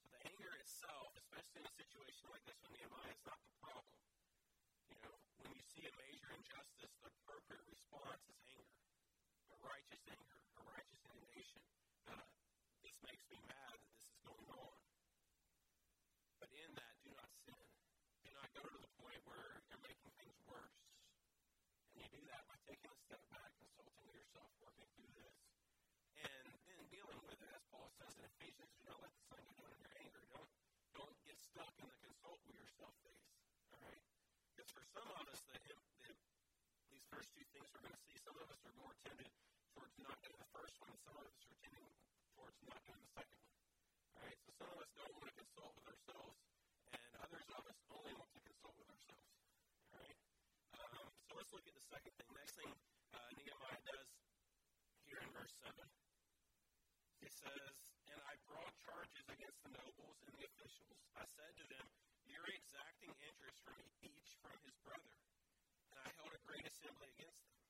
So 0.00 0.08
the 0.08 0.20
anger 0.24 0.52
itself, 0.64 1.12
especially 1.20 1.60
in 1.60 1.68
a 1.68 1.76
situation 1.76 2.32
like 2.32 2.44
this 2.48 2.56
with 2.64 2.72
Nehemiah, 2.80 3.12
is 3.12 3.24
not 3.28 3.40
the 3.44 3.52
problem. 3.60 4.00
You 4.88 4.96
know, 5.04 5.16
when 5.44 5.52
you 5.52 5.60
see 5.68 5.84
a 5.84 5.92
major 6.00 6.32
injustice, 6.32 6.96
the 7.04 7.12
appropriate 7.12 7.64
response 7.68 8.24
is 8.24 8.40
anger, 8.56 8.88
a 9.52 9.56
righteous 9.60 10.00
anger, 10.08 10.47
righteous. 11.48 11.64
Uh, 12.08 12.28
this 12.84 12.96
makes 13.04 13.24
me 13.32 13.38
mad 13.48 13.72
that 13.72 13.92
this 13.96 14.08
is 14.12 14.20
going 14.20 14.48
on. 14.52 14.76
But 16.40 16.50
in 16.52 16.68
that, 16.76 16.94
do 17.00 17.10
not 17.16 17.30
sin. 17.48 17.64
Do 18.24 18.30
not 18.36 18.48
go 18.52 18.64
to 18.68 18.78
the 18.80 18.92
point 19.00 19.20
where 19.24 19.64
you're 19.72 19.84
making 19.84 20.12
things 20.20 20.36
worse. 20.44 20.76
And 21.96 22.04
you 22.04 22.08
do 22.12 22.22
that 22.28 22.44
by 22.48 22.56
taking 22.68 22.92
a 22.92 22.98
step 23.08 23.22
back, 23.32 23.48
consulting 23.56 24.12
yourself, 24.12 24.52
working 24.60 24.88
through 24.92 25.12
this, 25.16 25.36
and 26.20 26.44
then 26.68 26.82
dealing 26.92 27.20
with 27.24 27.38
it, 27.40 27.50
as 27.56 27.64
Paul 27.72 27.88
says 27.96 28.12
in 28.20 28.28
Ephesians. 28.36 28.68
Do 28.76 28.84
not 28.92 29.00
let 29.00 29.12
the 29.16 29.24
sun 29.32 29.40
go 29.48 29.52
down 29.56 29.72
in 29.72 29.80
your 29.80 29.94
anger. 30.04 30.22
Don't 30.28 30.50
don't 30.92 31.16
get 31.24 31.38
stuck 31.40 31.72
in 31.80 31.88
the 31.88 31.98
consult 32.04 32.40
with 32.44 32.60
yourself 32.60 32.92
phase. 33.00 33.24
All 33.72 33.80
right? 33.80 34.04
Because 34.52 34.68
for 34.74 34.84
some 34.92 35.08
of 35.16 35.24
us, 35.32 35.40
the, 35.48 35.56
the, 35.64 36.12
these 36.92 37.06
first 37.08 37.32
two 37.32 37.46
things 37.56 37.70
we're 37.72 37.86
going 37.86 37.96
to 37.96 38.04
see, 38.04 38.18
some 38.20 38.36
of 38.36 38.50
us 38.50 38.60
are 38.66 38.76
more 38.76 38.92
tended 39.06 39.30
towards 39.78 39.94
not 40.02 40.18
doing 40.26 40.42
the 40.42 40.50
first 40.50 40.74
one, 40.82 40.90
and 40.90 40.98
some 41.06 41.14
of 41.14 41.22
us 41.22 41.38
are 41.38 41.54
tending 41.62 41.86
towards 42.34 42.58
not 42.66 42.82
doing 42.82 42.98
the 42.98 43.12
second 43.14 43.38
one. 43.38 43.54
All 44.18 44.22
right? 44.26 44.38
So 44.42 44.50
some 44.58 44.70
of 44.74 44.78
us 44.82 44.90
don't 44.98 45.14
want 45.14 45.26
to 45.30 45.34
consult 45.38 45.72
with 45.78 45.86
ourselves, 45.86 46.38
and 46.98 47.10
others 47.22 47.46
of 47.54 47.62
us 47.62 47.78
only 47.94 48.14
want 48.18 48.30
to 48.34 48.42
consult 48.42 48.74
with 48.74 48.90
ourselves. 48.90 49.30
All 49.94 50.02
right? 50.02 50.18
Um, 50.82 51.06
so 51.30 51.32
let's 51.38 51.52
look 51.54 51.62
at 51.62 51.76
the 51.78 51.86
second 51.94 52.10
thing. 52.18 52.26
Next 52.34 52.54
thing 52.58 52.72
uh, 53.14 53.30
Nehemiah 53.38 53.82
does 53.86 54.10
here 55.06 55.22
in 55.22 55.30
verse 55.30 55.54
7. 55.62 55.78
He 57.22 57.30
says, 57.30 57.74
And 58.10 58.18
I 58.18 58.34
brought 58.50 58.74
charges 58.82 59.26
against 59.30 59.62
the 59.62 59.78
nobles 59.78 60.18
and 60.26 60.34
the 60.42 60.42
officials. 60.42 60.98
I 61.14 61.22
said 61.38 61.54
to 61.54 61.64
them, 61.70 61.86
You're 62.26 62.50
exacting 62.50 63.14
interest 63.22 63.62
from 63.62 63.78
each 64.02 64.30
from 64.42 64.58
his 64.66 64.74
brother. 64.82 65.14
And 65.94 66.02
I 66.02 66.08
held 66.18 66.34
a 66.34 66.42
great 66.42 66.66
assembly 66.66 67.14
against 67.14 67.46
them. 67.46 67.67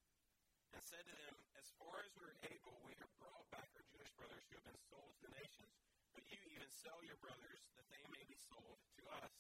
And 0.75 0.83
said 0.85 1.05
to 1.09 1.15
them, 1.17 1.35
As 1.57 1.69
far 1.81 1.97
as 2.05 2.11
we 2.19 2.29
are 2.29 2.39
able, 2.45 2.77
we 2.85 2.93
have 3.01 3.13
brought 3.17 3.47
back 3.49 3.69
our 3.73 3.87
Jewish 3.89 4.13
brothers 4.19 4.45
who 4.49 4.61
have 4.61 4.69
been 4.69 4.83
sold 4.93 5.11
to 5.17 5.23
the 5.25 5.33
nations. 5.39 5.73
But 6.13 6.25
you 6.29 6.39
even 6.53 6.69
sell 6.69 7.01
your 7.09 7.17
brothers 7.25 7.63
that 7.79 7.89
they 7.89 8.05
may 8.13 8.25
be 8.29 8.37
sold 8.37 8.77
to 9.01 9.03
us. 9.23 9.33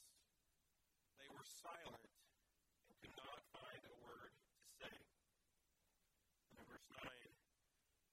They 1.20 1.28
were 1.28 1.44
silent 1.44 2.08
and 2.88 2.94
could 3.04 3.16
not 3.20 3.40
find 3.52 3.82
a 3.84 3.94
word 4.00 4.32
to 4.32 4.68
say. 4.80 4.94
And 6.48 6.56
in 6.56 6.64
verse 6.64 6.88
9, 6.96 7.04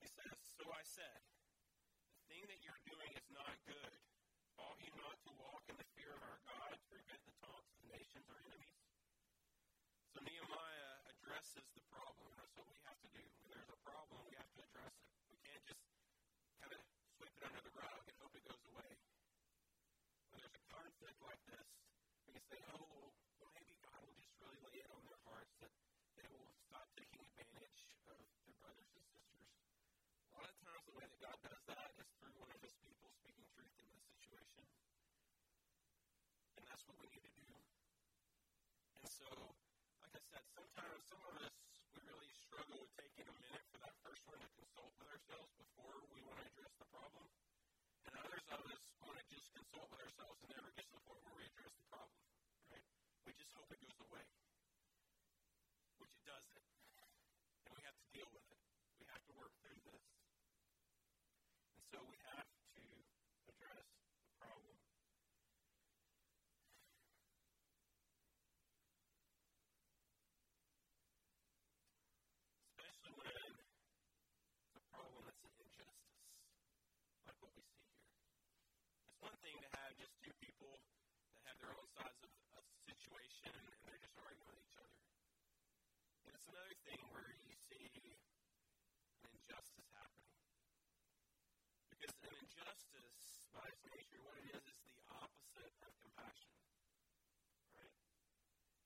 he 0.03 0.07
says, 0.11 0.35
So 0.59 0.67
I 0.67 0.83
said, 0.83 1.19
The 2.19 2.25
thing 2.35 2.43
that 2.51 2.59
you're 2.67 2.83
doing 2.83 3.11
is 3.15 3.27
not 3.31 3.55
good. 3.63 3.93
Ought 4.59 4.79
you 4.83 4.91
not 4.99 5.15
to 5.27 5.31
walk 5.39 5.63
in 5.71 5.75
the 5.79 5.87
fear 5.95 6.11
of 6.11 6.23
our 6.23 6.39
God 6.47 6.71
to 6.75 6.85
prevent 6.91 7.21
the 7.23 7.35
taunts 7.43 7.71
of 7.71 7.77
the 7.83 7.91
nations, 7.95 8.27
our 8.27 8.39
enemies? 8.43 8.79
So 10.15 10.23
Nehemiah 10.23 10.74
addresses 11.45 11.77
the 11.77 11.85
problem. 11.93 12.25
That's 12.41 12.57
what 12.57 12.65
we 12.65 12.77
have 12.89 12.97
to 13.05 13.09
do. 13.13 13.21
When 13.45 13.53
there's 13.53 13.69
a 13.69 13.77
problem, 13.85 14.17
we 14.25 14.33
have 14.33 14.49
to 14.57 14.61
address 14.65 14.97
it. 14.97 15.13
We 15.29 15.37
can't 15.45 15.61
just 15.69 15.85
kind 16.57 16.73
of 16.73 16.81
sweep 17.21 17.33
it 17.37 17.43
under 17.45 17.61
the 17.61 17.73
rug 17.77 18.01
and 18.01 18.15
hope 18.17 18.33
it 18.33 18.45
goes 18.49 18.65
away. 18.73 18.89
When 20.33 20.41
there's 20.41 20.57
a 20.57 20.65
conflict 20.73 21.19
like 21.21 21.41
this, 21.45 21.69
we 22.25 22.33
can 22.33 22.45
say, 22.49 22.57
oh, 22.73 23.13
well, 23.37 23.53
maybe 23.53 23.77
God 23.77 24.01
will 24.09 24.17
just 24.17 24.33
really 24.41 24.57
lay 24.57 24.81
it 24.81 24.89
on 24.89 25.05
their 25.05 25.21
hearts 25.21 25.53
that 25.61 25.69
they 26.17 26.25
will 26.33 26.49
stop 26.65 26.89
taking 26.97 27.21
advantage 27.21 27.81
of 28.09 28.17
their 28.25 28.57
brothers 28.57 28.89
and 28.97 29.05
sisters. 29.05 29.45
A 30.33 30.41
lot 30.41 30.49
of 30.49 30.57
times, 30.65 30.81
the 30.89 30.97
way 30.97 31.05
that 31.05 31.21
God 31.21 31.37
does 31.45 31.61
that 31.69 31.89
is 32.01 32.09
through 32.17 32.33
one 32.41 32.49
of 32.49 32.57
His 32.57 32.73
people 32.81 33.05
speaking 33.21 33.45
truth 33.53 33.75
in 33.77 33.85
this 33.93 34.05
situation. 34.17 34.65
And 36.57 36.65
that's 36.65 36.81
what 36.89 36.97
we 36.97 37.05
need 37.13 37.21
to 37.21 37.33
do. 37.37 37.53
And 37.53 39.05
so, 39.13 39.29
said, 40.35 40.43
sometimes 40.51 40.99
some 41.07 41.23
of 41.31 41.33
us, 41.39 41.55
we 41.95 42.03
really 42.11 42.27
struggle 42.43 42.75
with 42.83 42.91
taking 42.99 43.23
a 43.23 43.35
minute 43.39 43.63
for 43.71 43.79
that 43.79 43.95
first 44.03 44.19
one 44.27 44.35
to 44.43 44.49
consult 44.51 44.91
with 44.99 45.07
ourselves 45.07 45.47
before 45.55 45.95
we 46.11 46.19
want 46.27 46.43
to 46.43 46.45
address 46.51 46.75
the 46.75 46.87
problem. 46.91 47.23
And 48.03 48.13
others 48.19 48.43
of 48.51 48.59
us 48.67 48.83
want 48.99 49.15
to 49.15 49.25
just 49.31 49.47
consult 49.55 49.87
with 49.95 50.03
ourselves 50.03 50.35
and 50.43 50.51
never 50.51 50.67
get 50.75 50.83
to 50.91 50.95
the 50.99 51.05
point 51.07 51.23
where 51.23 51.39
we 51.39 51.47
address 51.47 51.71
the 51.71 51.87
problem. 51.87 52.19
Right? 52.67 52.83
We 53.23 53.31
just 53.39 53.55
hope 53.55 53.71
it 53.71 53.79
goes 53.79 53.99
away. 54.03 54.27
Which 56.03 56.11
it 56.19 56.23
doesn't. 56.27 56.67
And 57.63 57.71
we 57.71 57.81
have 57.87 57.95
to 57.95 58.07
deal 58.11 58.27
with 58.35 58.43
it. 58.51 58.59
We 58.99 59.07
have 59.07 59.23
to 59.23 59.33
work 59.39 59.55
through 59.63 59.79
this. 59.87 60.03
And 61.79 61.83
so 61.95 62.03
we 62.11 62.19
have 62.35 62.43
to 62.75 62.83
address 63.55 63.87
the 63.87 64.35
problem. 64.35 64.75
Especially 72.75 73.15
when 73.15 73.31
it's 73.31 74.75
a 74.75 74.83
problem 74.91 75.23
that's 75.25 75.43
an 75.47 75.55
injustice, 75.55 76.21
like 77.25 77.39
what 77.41 77.51
we 77.55 77.63
see 77.65 77.87
here. 77.87 78.11
It's 79.09 79.19
one 79.23 79.37
thing 79.41 79.55
to 79.63 79.69
have 79.79 79.91
just 79.97 80.13
two 80.21 80.35
people 80.43 80.75
that 81.33 81.43
have 81.49 81.54
their 81.65 81.73
own 81.73 81.89
sides 81.97 82.21
of 82.21 82.29
a 82.29 82.61
situation 82.85 83.49
and 83.49 83.81
they're 83.89 83.97
just 83.97 84.13
arguing 84.21 84.45
with 84.53 84.61
each 84.61 84.77
other. 84.77 85.01
And 86.29 86.31
it's 86.37 86.45
another 86.45 86.77
thing 86.85 87.01
where 87.09 87.25
you 87.41 87.53
see 87.57 87.89
an 89.25 89.33
injustice 89.33 89.89
happening. 89.97 90.29
Because 91.89 92.13
an 92.21 92.37
injustice, 92.37 93.49
by 93.49 93.65
its 93.65 93.81
nature, 93.89 94.21
what 94.21 94.37
it 94.45 94.53
is, 94.53 94.61
is 94.61 94.77
the 94.93 95.09
opposite 95.09 95.73
of 95.81 95.91
compassion. 96.05 96.53
Right? 97.73 97.97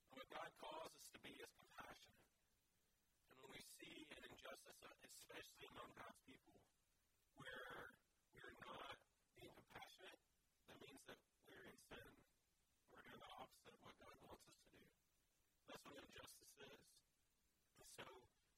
And 0.07 0.15
what 0.15 0.27
God 0.31 0.49
calls 0.55 0.95
us 0.95 1.07
to 1.11 1.19
be 1.19 1.35
is 1.35 1.51
compassionate. 1.51 2.31
And 3.27 3.43
when 3.43 3.59
we 3.59 3.63
see 3.75 4.07
an 4.15 4.23
injustice, 4.23 4.79
especially 5.03 5.67
among 5.75 5.91
God's 5.99 6.23
people, 6.23 6.55
where 7.43 7.91
we're 8.39 8.55
not 8.63 8.95
being 9.35 9.51
compassionate, 9.51 10.23
that 10.71 10.79
means 10.79 11.03
that 11.11 11.19
we're 11.49 11.67
in 11.67 11.79
sin. 11.91 12.09
We're 12.93 13.05
doing 13.05 13.21
the 13.21 13.33
opposite 13.41 13.73
of 13.73 13.81
what 13.81 13.95
God 13.97 14.15
wants 14.21 14.45
us 14.45 14.57
to 14.59 14.67
do. 14.69 14.85
That's 15.89 16.05
what 16.05 16.05
injustice 16.05 16.53
is. 16.69 16.81
And 17.81 17.89
so 17.97 18.05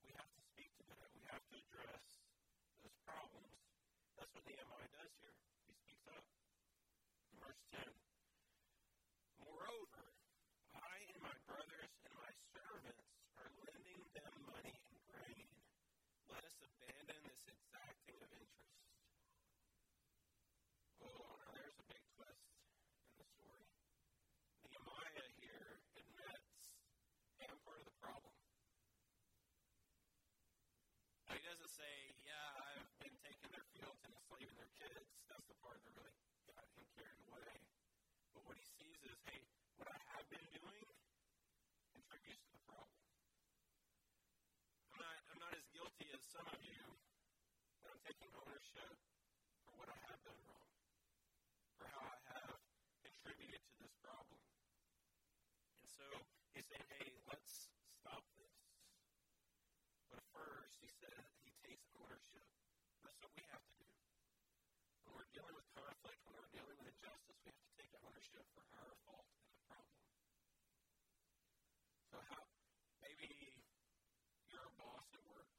we 0.04 0.12
have 0.20 0.28
to 0.36 0.42
speak 0.52 0.68
to 0.80 0.84
that. 0.92 1.08
We 1.16 1.24
have 1.32 1.40
to 1.48 1.56
address 1.64 2.04
those 2.84 2.98
problems. 3.08 3.56
That's 4.20 4.32
what 4.36 4.44
Nehemiah 4.44 4.92
does 4.92 5.14
here. 5.24 5.32
He 5.64 5.74
speaks 5.80 6.04
up. 6.12 6.28
Verse 7.40 7.64
10 7.72 7.88
Moreover, 9.48 10.04
I 10.76 10.96
and 11.08 11.24
my 11.24 11.38
brothers 11.48 11.92
and 12.04 12.14
my 12.20 12.32
servants 12.52 13.08
are 13.40 13.48
lending 13.64 14.02
them 14.12 14.34
money 14.52 14.76
and 14.76 15.00
grain. 15.08 15.48
Let 16.28 16.44
us 16.44 16.58
abandon 16.68 17.20
this 17.32 17.44
exacting 17.48 18.20
of 18.20 18.30
interest. 18.36 18.76
Oh, 21.00 21.32
now 21.40 21.52
there's 21.56 21.80
a 21.80 21.88
big 21.88 22.04
twist 22.12 22.44
in 23.08 23.24
the 23.24 23.28
story. 23.40 23.72
Nehemiah 24.68 25.28
here 25.42 25.82
admits, 25.98 26.48
hey, 27.42 27.48
I'm 27.50 27.60
part 27.66 27.80
of 27.82 27.88
the 27.90 27.98
problem. 28.02 28.34
Now, 31.28 31.36
he 31.38 31.44
doesn't 31.46 31.61
say, 31.72 32.12
yeah, 32.28 32.52
I've 32.68 32.92
been 33.00 33.16
taking 33.24 33.48
their 33.48 33.64
fields 33.72 34.04
and 34.04 34.12
enslaving 34.12 34.60
their 34.60 34.74
kids. 34.76 35.08
That's 35.32 35.48
the 35.48 35.56
part 35.64 35.80
that 35.80 35.96
really 35.96 36.12
got 36.52 36.68
him 36.76 36.84
carried 37.00 37.24
away. 37.32 37.48
But 38.36 38.44
what 38.44 38.60
he 38.60 38.66
sees 38.76 39.00
is, 39.08 39.16
hey, 39.32 39.40
what 39.80 39.88
I 39.88 39.96
have 40.12 40.28
been 40.28 40.44
doing 40.52 40.84
contributes 41.96 42.44
to 42.44 42.52
the 42.60 42.64
problem. 42.68 42.92
I'm 44.92 45.00
not, 45.00 45.16
I'm 45.32 45.40
not 45.40 45.54
as 45.56 45.64
guilty 45.72 46.12
as 46.12 46.20
some 46.28 46.44
of 46.44 46.60
you, 46.60 46.84
but 47.80 47.96
I'm 47.96 48.04
taking 48.04 48.28
ownership 48.36 48.92
for 49.64 49.72
what 49.80 49.88
I 49.88 49.96
have 50.12 50.20
done 50.28 50.42
wrong, 50.52 50.76
for 51.80 51.88
how 51.88 52.04
I 52.04 52.20
have 52.36 52.60
contributed 53.00 53.64
to 53.64 53.74
this 53.80 53.96
problem. 54.04 54.44
And 55.80 55.88
so 55.88 56.04
he's 56.52 56.68
saying, 56.68 56.84
hey, 57.00 57.16
let's 57.32 57.72
stop 58.04 58.28
this. 58.36 58.60
But 60.12 60.20
first, 60.36 60.76
he 60.84 60.92
ownership. 61.00 61.31
What 63.22 63.30
we 63.38 63.46
have 63.54 63.62
to 63.62 63.76
do. 63.78 63.90
When 65.06 65.14
we're 65.14 65.30
dealing 65.30 65.54
with 65.54 65.70
conflict, 65.78 66.20
when 66.26 66.34
we're 66.42 66.50
dealing 66.58 66.74
with 66.82 66.90
injustice, 66.90 67.38
we 67.46 67.54
have 67.54 67.62
to 67.62 67.74
take 67.78 67.94
ownership 68.02 68.46
for 68.58 68.66
our 68.82 68.94
fault 69.06 69.30
in 69.30 69.46
the 69.46 69.62
problem. 69.70 70.02
So 72.10 72.18
how 72.34 72.42
maybe 73.06 73.30
you're 74.50 74.66
a 74.66 74.74
boss 74.82 75.06
at 75.14 75.22
work 75.30 75.54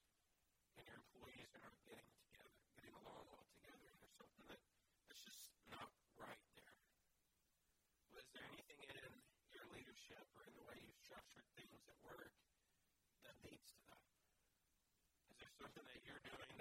and 0.75 0.83
your 0.91 0.99
employees 1.07 1.51
are 1.55 1.63
not 1.63 1.79
getting 1.87 2.11
together, 2.27 2.51
getting 2.75 2.95
along 2.99 3.23
well 3.31 3.47
together, 3.63 3.87
and 3.87 3.99
there's 4.03 4.19
something 4.19 4.47
that, 4.51 4.63
that's 5.07 5.23
just 5.23 5.47
not 5.71 5.91
right 6.19 6.43
there. 6.59 6.75
Well, 8.11 8.21
is 8.21 8.29
there 8.35 8.47
anything 8.51 8.81
in 8.91 9.07
your 9.55 9.67
leadership 9.71 10.27
or 10.35 10.43
in 10.51 10.55
the 10.59 10.65
way 10.67 10.77
you've 10.83 10.99
structured 11.07 11.47
things 11.55 11.79
at 11.87 11.99
work 12.03 12.35
that 13.23 13.39
leads 13.47 13.71
to 13.71 13.83
that? 13.95 14.03
Is 15.31 15.37
there 15.41 15.55
something 15.63 15.87
that 15.87 16.01
you're 16.03 16.25
doing 16.27 16.52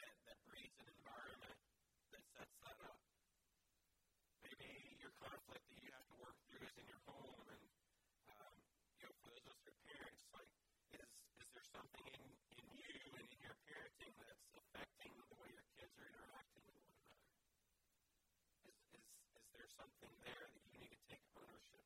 something 20.02 20.18
there 20.26 20.50
that 20.50 20.66
you 20.74 20.82
need 20.82 20.90
to 20.98 21.02
take 21.14 21.22
ownership 21.38 21.78
of. 21.78 21.86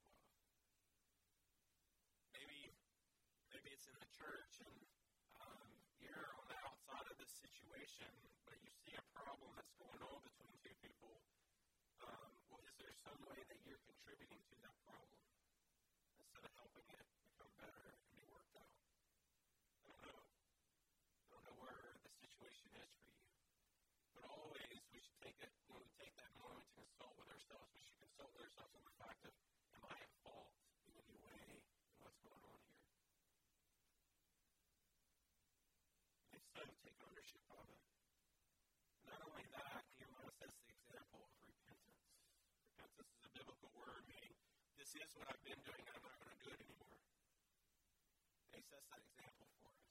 Maybe, 2.31 2.71
maybe 3.51 3.69
it's 3.75 3.87
in 3.91 3.97
the 3.99 4.07
church 4.15 4.53
and 4.63 4.75
um, 5.43 5.67
you're 5.99 6.31
on 6.39 6.47
the 6.47 6.59
outside 6.63 7.07
of 7.11 7.17
the 7.19 7.27
situation, 7.27 8.07
but 8.47 8.55
you 8.63 8.71
see 8.87 8.95
a 8.95 9.03
problem 9.11 9.51
that's 9.59 9.75
going 9.75 9.99
on 9.99 10.19
between 10.23 10.55
two 10.63 10.75
people. 10.79 11.11
Um, 12.07 12.31
well, 12.47 12.63
is 12.63 12.75
there 12.79 12.95
some 13.03 13.19
way 13.27 13.43
that 13.51 13.59
you're 13.67 13.83
contributing 13.83 14.39
to 14.47 14.55
that 14.63 14.75
problem? 14.87 15.04
If 36.55 36.63
so, 36.63 36.87
take 36.87 36.95
ownership 37.03 37.43
of 37.51 37.67
it. 37.67 37.83
Not 39.11 39.19
only 39.27 39.43
that, 39.59 39.83
Nehemiah 39.99 40.31
sets 40.39 40.55
the 40.55 40.71
example 40.71 41.19
of 41.19 41.35
repentance. 41.43 41.99
Repentance 42.79 43.11
is 43.11 43.23
a 43.27 43.31
biblical 43.35 43.71
word 43.75 44.07
meaning 44.07 44.31
this 44.79 44.87
is 44.95 45.11
what 45.19 45.27
I've 45.27 45.43
been 45.43 45.59
doing 45.67 45.83
and 45.83 45.99
I'm 45.99 46.05
not 46.07 46.15
going 46.15 46.31
to 46.31 46.39
do 46.39 46.55
it 46.55 46.61
anymore. 46.63 46.95
And 48.55 48.63
he 48.63 48.63
sets 48.71 48.87
that 48.87 49.03
example 49.03 49.51
for 49.51 49.67
us. 49.67 49.83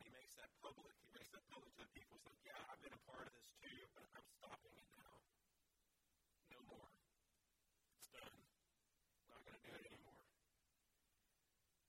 And 0.00 0.08
he 0.08 0.10
makes 0.16 0.32
that 0.40 0.48
public. 0.64 0.96
He 0.96 1.10
makes 1.12 1.28
that 1.36 1.44
public 1.52 1.76
to 1.76 1.82
the 1.84 1.92
people. 1.92 2.16
He's 2.16 2.28
like, 2.32 2.42
yeah, 2.48 2.60
I've 2.72 2.80
been 2.80 2.96
a 2.96 3.02
part 3.04 3.28
of 3.28 3.32
this 3.36 3.48
too, 3.60 3.84
but 3.92 4.08
I'm 4.08 4.28
stopping 4.32 4.74
it 4.80 4.88
now. 4.96 5.12
No 6.56 6.60
more. 6.72 6.88
It's 8.00 8.08
done. 8.16 8.32
I'm 8.32 9.28
not 9.28 9.44
going 9.44 9.60
to 9.60 9.64
do 9.68 9.72
it 9.76 9.84
anymore. 9.92 10.24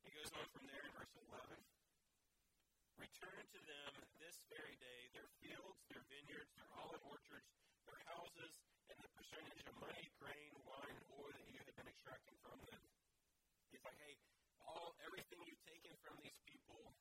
He 0.03 0.11
goes 0.11 0.27
on 0.35 0.43
from 0.51 0.67
there 0.67 0.83
in 0.83 0.91
verse 0.91 1.15
11. 1.23 1.78
Return 2.99 3.43
to 3.55 3.59
them 3.63 3.91
this 4.19 4.35
very 4.51 4.75
day 4.75 5.01
their 5.15 5.31
fields, 5.39 5.79
their 5.87 6.03
vineyards, 6.11 6.51
their 6.59 6.67
olive 6.75 6.99
orchards, 7.07 7.47
their 7.87 7.99
houses, 8.11 8.59
and 8.91 8.99
the 8.99 9.11
percentage 9.15 9.63
of 9.63 9.75
money, 9.79 10.11
grain, 10.19 10.51
wine, 10.67 10.99
oil 11.15 11.31
that 11.31 11.47
you 11.47 11.63
have 11.63 11.75
been 11.79 11.87
extracting 11.87 12.35
from 12.43 12.59
them. 12.67 12.83
He's 13.71 13.83
like, 13.87 13.95
hey, 14.03 14.19
all 14.67 14.93
everything 15.07 15.39
you've 15.47 15.63
taken 15.63 15.95
from 16.03 16.19
these 16.19 16.35
people, 16.43 16.91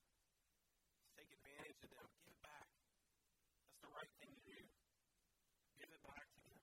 take 1.19 1.29
advantage 1.35 1.83
of 1.83 1.91
them. 1.91 2.07
Give 2.23 2.31
it 2.31 2.43
back. 2.47 2.69
That's 3.67 3.83
the 3.83 3.93
right 3.93 4.13
thing 4.23 4.31
to 4.33 4.43
do. 4.47 4.61
Give 5.83 5.91
it 5.91 6.03
back 6.07 6.25
to 6.31 6.41
them. 6.47 6.63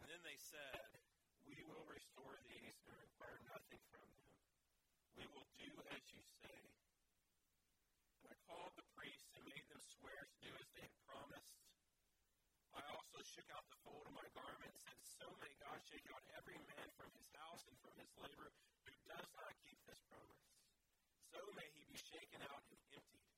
And 0.00 0.06
then 0.06 0.22
they 0.22 0.38
said, 0.38 0.86
We 1.44 1.58
will 1.66 1.82
restore 1.90 2.38
these 2.46 2.78
and 2.86 2.94
require 2.94 3.42
nothing 3.50 3.82
from 3.90 4.06
them. 4.06 4.38
We 5.18 5.26
will 5.34 5.50
do 5.58 5.70
as 5.90 6.02
you 6.14 6.22
say. 6.40 6.69
Called 8.50 8.74
the 8.74 8.82
priests 8.98 9.30
and 9.38 9.46
made 9.46 9.62
them 9.70 9.78
swear 9.94 10.26
to 10.26 10.36
do 10.42 10.50
as 10.58 10.66
they 10.74 10.82
had 10.82 10.96
promised. 11.06 11.54
I 12.74 12.82
also 12.90 13.22
shook 13.22 13.46
out 13.54 13.62
the 13.70 13.78
fold 13.86 14.02
of 14.10 14.14
my 14.18 14.26
garment 14.34 14.74
and 14.74 14.82
said, 14.82 14.98
So 15.06 15.30
may 15.38 15.54
God 15.62 15.78
shake 15.86 16.10
out 16.10 16.26
every 16.34 16.58
man 16.66 16.86
from 16.98 17.14
his 17.14 17.30
house 17.38 17.62
and 17.70 17.78
from 17.78 17.94
his 17.94 18.10
labor 18.18 18.50
who 18.82 18.92
does 19.06 19.28
not 19.38 19.54
keep 19.62 19.78
this 19.86 20.02
promise. 20.10 20.42
So 21.30 21.38
may 21.54 21.70
he 21.78 21.86
be 21.86 21.94
shaken 21.94 22.42
out 22.50 22.66
and 22.74 22.80
emptied. 22.90 23.30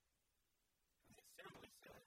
And 1.07 1.13
the 1.13 1.25
assembly 1.29 1.69
said, 1.85 2.03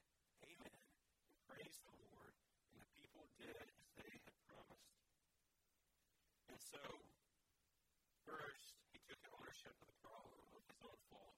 Amen, 0.49 0.81
and 0.81 1.37
praise 1.45 1.77
the 1.85 1.93
Lord. 2.09 2.33
And 2.73 2.81
the 2.81 2.89
people 2.97 3.29
did 3.37 3.53
as 3.53 3.89
they 4.01 4.13
had 4.17 4.37
promised. 4.49 4.97
And 6.49 6.57
so, 6.57 6.81
first, 8.25 8.81
he 8.89 8.97
took 9.05 9.21
ownership 9.37 9.77
of 9.77 9.87
the 9.93 9.99
problem 10.01 10.41
of 10.57 10.65
his 10.65 10.81
own 10.81 10.99
fault. 11.13 11.37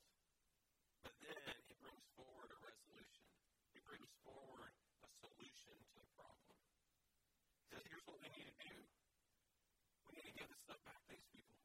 But 1.04 1.16
then 1.24 1.54
he 1.68 1.76
brings 1.84 2.08
forward 2.16 2.50
a 2.52 2.60
resolution. 2.64 3.28
He 3.76 3.80
brings 3.84 4.12
forward 4.24 4.72
a 5.04 5.10
solution 5.20 5.76
to 5.76 5.98
the 6.00 6.12
problem. 6.16 6.56
He 7.60 7.64
says, 7.72 7.77
here's 7.88 8.06
what 8.08 8.20
we 8.20 8.30
need 8.36 8.48
to 8.48 8.58
do. 8.68 8.76
We 10.08 10.20
need 10.20 10.28
to 10.32 10.36
give 10.36 10.50
the 10.52 10.60
stuff 10.64 10.80
back 10.84 11.00
to 11.04 11.10
these 11.12 11.28
people. 11.32 11.56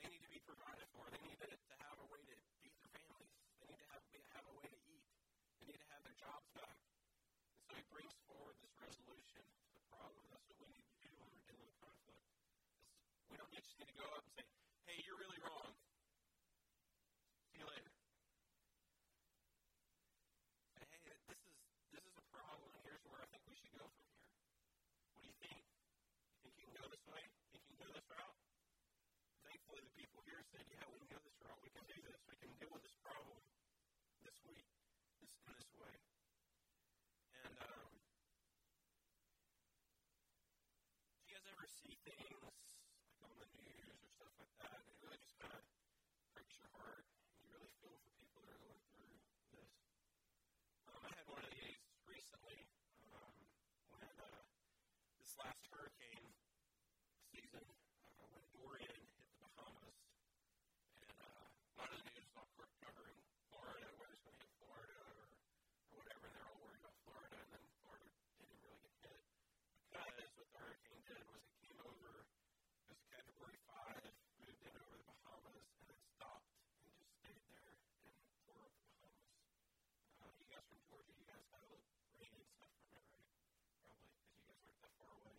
They 0.00 0.08
need 0.08 0.22
to 0.24 0.32
be 0.32 0.40
provided 0.44 0.88
for. 0.92 1.04
They 1.12 1.22
need 1.22 1.38
to, 1.44 1.48
to 1.48 1.74
have 1.84 1.96
a 2.00 2.06
way 2.08 2.20
to 2.24 2.34
feed 2.60 2.74
their 2.80 2.90
families. 2.96 3.32
They 3.60 3.66
need 3.68 3.80
to 3.80 3.88
have, 3.92 4.02
have 4.36 4.46
a 4.48 4.54
way 4.56 4.68
to 4.72 4.78
eat. 4.88 5.04
They 5.60 5.66
need 5.68 5.80
to 5.80 5.88
have 5.92 6.02
their 6.02 6.16
jobs 6.16 6.48
back. 6.56 6.76
And 6.80 7.62
so 7.68 7.72
he 7.76 7.84
brings 7.92 8.14
forward 8.26 8.56
this 8.64 8.74
resolution 8.80 9.44
to 9.44 9.70
the 9.76 9.84
problem. 9.92 10.24
That's 10.32 10.46
what 10.48 10.58
we 10.64 10.68
need 10.72 10.86
to 10.88 10.96
do 11.04 11.10
when 11.20 11.28
we're 11.30 11.46
dealing 11.46 11.68
with 11.68 11.78
conflict. 11.84 12.24
We 13.30 13.36
don't 13.36 13.52
just 13.52 13.70
need 13.78 13.88
to 13.92 13.96
go 14.00 14.08
up 14.16 14.24
and 14.24 14.32
say, 14.34 14.44
hey, 14.88 14.98
you're 15.04 15.20
really 15.20 15.40
wrong. 15.44 15.72
See 17.52 17.60
you 17.60 17.68
later. 17.68 17.92
Say, 20.76 20.84
hey, 20.88 21.00
this 21.06 21.20
is 21.28 21.40
this 21.92 22.04
is 22.08 22.16
a 22.16 22.26
problem. 22.32 22.72
Here's 22.84 23.04
where 23.08 23.20
I 23.20 23.28
think 23.30 23.44
we 23.46 23.56
should 23.56 23.72
go 23.76 23.84
from 23.84 24.04
here. 24.10 24.28
What 25.14 25.22
do 25.22 25.28
you 25.28 25.38
think? 25.40 25.60
You 25.62 26.48
think 26.48 26.56
you 26.58 26.66
can 26.72 26.76
go 26.76 26.86
this 26.88 27.04
way? 27.08 27.22
Think 27.52 27.62
you 27.68 27.76
can 27.76 27.80
go 27.84 27.90
this 27.92 28.08
route? 28.08 28.36
Thankfully, 29.44 29.80
the 29.84 29.94
people 29.96 30.20
here 30.24 30.40
said, 30.52 30.64
yeah, 30.72 30.84
we 30.88 30.96
can 31.04 31.08
go 31.12 31.20
this 31.22 31.36
route. 31.44 31.60
We 31.62 31.70
can 31.72 31.84
do 31.88 32.02
with 32.70 32.84
this 32.86 32.98
problem 33.02 33.40
this 34.22 34.38
week, 34.46 34.68
this 35.18 35.34
in 35.42 35.50
this 35.58 35.70
way. 35.74 35.96
And 37.42 37.56
um, 37.58 37.90
do 41.18 41.26
you 41.26 41.34
guys 41.34 41.46
ever 41.50 41.66
see 41.66 41.96
things 42.06 42.38
like 43.18 43.26
on 43.26 43.34
the 43.40 43.48
news 43.66 43.98
or 43.98 44.10
stuff 44.14 44.34
like 44.38 44.54
that? 44.62 44.78
And 44.78 44.86
it 44.86 44.98
really 45.02 45.18
just 45.18 45.34
kind 45.42 45.54
of 45.56 45.64
breaks 46.36 46.54
your 46.60 46.70
heart. 46.78 47.02
And 47.02 47.42
you 47.42 47.50
really 47.50 47.72
feel 47.82 47.96
for 47.98 48.12
people 48.20 48.38
that 48.46 48.52
are 48.54 48.62
going 48.62 48.82
through 48.94 49.16
this. 49.56 49.72
Um, 50.86 51.02
I 51.02 51.10
had 51.18 51.26
one 51.26 51.42
of 51.42 51.50
these 51.50 51.82
recently 52.06 52.58
um, 53.10 53.34
when 53.90 54.06
uh, 54.22 54.42
this 55.18 55.34
last 55.40 55.66
hurricane 55.72 56.30
season, 57.32 57.64
uh, 57.64 58.26
when 58.30 58.44
Dorian 58.54 59.02
hit 59.18 59.26
the 59.32 59.38
Bahamas, 59.42 59.98
and 61.02 61.18
uh, 61.22 61.46
a 61.48 61.74
lot 61.80 61.88
of 61.90 61.96
the 62.02 62.06
news 62.12 62.26
was 62.28 62.36
all 62.38 62.50
covering 62.82 63.18
Florida, 63.48 63.88
whether 63.96 64.12
it's 64.12 64.24
going 64.26 64.36
to 64.36 64.42
hit 64.42 64.52
Florida 64.60 64.98
or, 65.16 65.24
or 65.90 65.94
whatever, 66.02 66.24
and 66.28 66.34
they're 66.36 66.48
all 66.50 66.60
worried 66.60 66.82
about 66.82 66.96
Florida, 67.06 67.36
and 67.38 67.50
then 67.56 67.64
Florida 67.80 68.06
didn't 68.38 68.60
really 68.62 68.80
get 68.82 68.94
hit 69.02 69.22
because 69.92 70.30
what 70.36 70.48
the 70.52 70.58
hurricane 70.60 71.02
did 71.08 71.22
was 71.32 71.40
it 71.44 71.56
came 71.62 71.78
over, 71.84 72.26
it 72.26 72.86
was 72.90 72.98
a 73.00 73.08
Category 73.12 73.58
5, 73.64 74.02
moved 74.44 74.62
in 74.66 74.74
over 74.76 74.94
the 74.98 75.06
Bahamas, 75.08 75.66
and 75.80 75.88
it 75.88 76.00
stopped 76.04 76.52
and 76.84 76.92
just 77.00 77.12
stayed 77.22 77.42
there 77.48 77.70
and 77.72 78.12
tore 78.44 78.60
up 78.66 78.72
the 78.76 78.84
Bahamas. 78.92 79.40
Uh, 80.20 80.32
you 80.36 80.46
guys 80.52 80.64
from 80.68 80.80
Georgia, 80.88 81.12
you 81.16 81.26
guys 81.28 81.44
got 81.48 81.60
a 81.64 81.68
little 81.70 81.86
rain 82.18 82.34
and 82.36 82.48
stuff 82.52 82.72
from 82.76 82.92
it, 82.92 83.04
right? 83.08 83.28
Probably, 83.84 84.08
because 84.12 84.36
you 84.36 84.44
guys 84.48 84.60
aren't 84.64 84.80
that 84.84 84.94
far 85.00 85.12
away. 85.22 85.38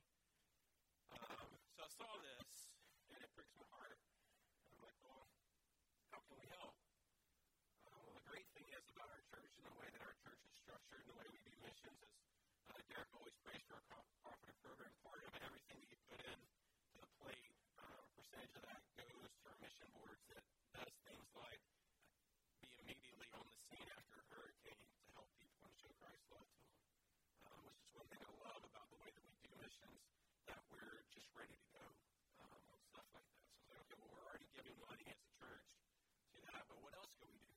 Um, 1.13 1.49
so 1.75 1.79
I 1.83 1.89
saw 2.03 2.19
this, 2.19 2.67
and 3.15 3.19
it 3.23 3.31
breaks 3.31 3.55
my 3.55 3.63
heart. 3.71 3.95
And 3.95 4.75
I'm 4.75 4.83
like, 4.83 4.99
well, 5.07 5.23
how 6.11 6.19
can 6.27 6.35
we 6.35 6.51
help? 6.51 6.75
Uh, 7.87 7.95
well, 7.95 8.19
the 8.19 8.27
great 8.27 8.43
thing 8.51 8.67
is 8.75 8.83
about 8.91 9.07
our 9.07 9.23
church 9.31 9.55
and 9.55 9.63
the 9.71 9.75
way 9.79 9.87
that 9.87 10.03
our 10.03 10.11
church 10.19 10.43
is 10.43 10.51
structured 10.59 10.99
and 10.99 11.15
the 11.15 11.17
way 11.23 11.27
we 11.31 11.39
do 11.47 11.55
missions 11.63 11.95
is 12.03 12.11
uh, 12.67 12.75
Derek 12.91 13.07
always 13.15 13.31
prays 13.47 13.63
for 13.71 13.79
our 13.79 13.87
cooperative 14.19 14.59
program. 14.59 14.91
Part 15.07 15.23
of 15.23 15.31
everything 15.47 15.79
that 15.79 15.89
you 15.95 15.99
put 16.11 16.19
in 16.27 16.39
to 16.91 16.95
the 16.99 17.07
plate, 17.23 17.55
uh, 17.79 18.03
a 18.03 18.07
percentage 18.19 18.51
of 18.59 18.67
that 18.67 18.83
goes 18.99 19.31
to 19.39 19.43
our 19.47 19.57
mission 19.63 19.87
boards 19.95 20.23
that 20.35 20.43
does 20.75 20.91
things 21.07 21.29
like 21.39 21.63
be 22.59 22.67
immediately 22.83 23.31
on 23.31 23.47
the 23.47 23.55
scene 23.71 23.87
after 23.95 24.19
a 24.19 24.25
hurricane 24.27 24.91
to 24.91 25.07
help 25.15 25.31
people 25.39 25.63
and 25.63 25.75
show 25.79 25.93
Christ's 26.03 26.27
love 26.35 26.51
to 26.51 26.59
them. 26.67 26.83
Um, 27.47 27.59
which 27.63 27.79
is 27.79 27.95
one 27.95 28.07
thing 28.11 28.19
I 28.27 28.31
love 28.43 28.59
about 28.67 28.91
the 28.91 28.99
way 28.99 29.07
that 29.07 29.23
we 29.23 29.39
do 29.39 29.55
missions, 29.55 30.03
that 30.51 30.59
we're 30.67 30.99
just 31.15 31.31
ready 31.31 31.55
to 31.55 31.67
go 31.71 31.85
um, 32.43 32.59
on 32.71 32.79
stuff 32.91 33.07
like 33.15 33.27
that. 33.31 33.39
So 33.39 33.47
I 33.47 33.55
was 33.55 33.67
like, 33.71 33.79
okay, 33.87 33.95
well, 33.99 34.09
we're 34.11 34.25
already 34.27 34.49
giving 34.55 34.77
money 34.83 35.05
as 35.07 35.19
a 35.19 35.29
church 35.39 35.67
to 36.33 36.39
that, 36.51 36.63
but 36.67 36.77
what 36.83 36.93
else 36.97 37.11
can 37.19 37.27
we 37.31 37.39
do? 37.39 37.55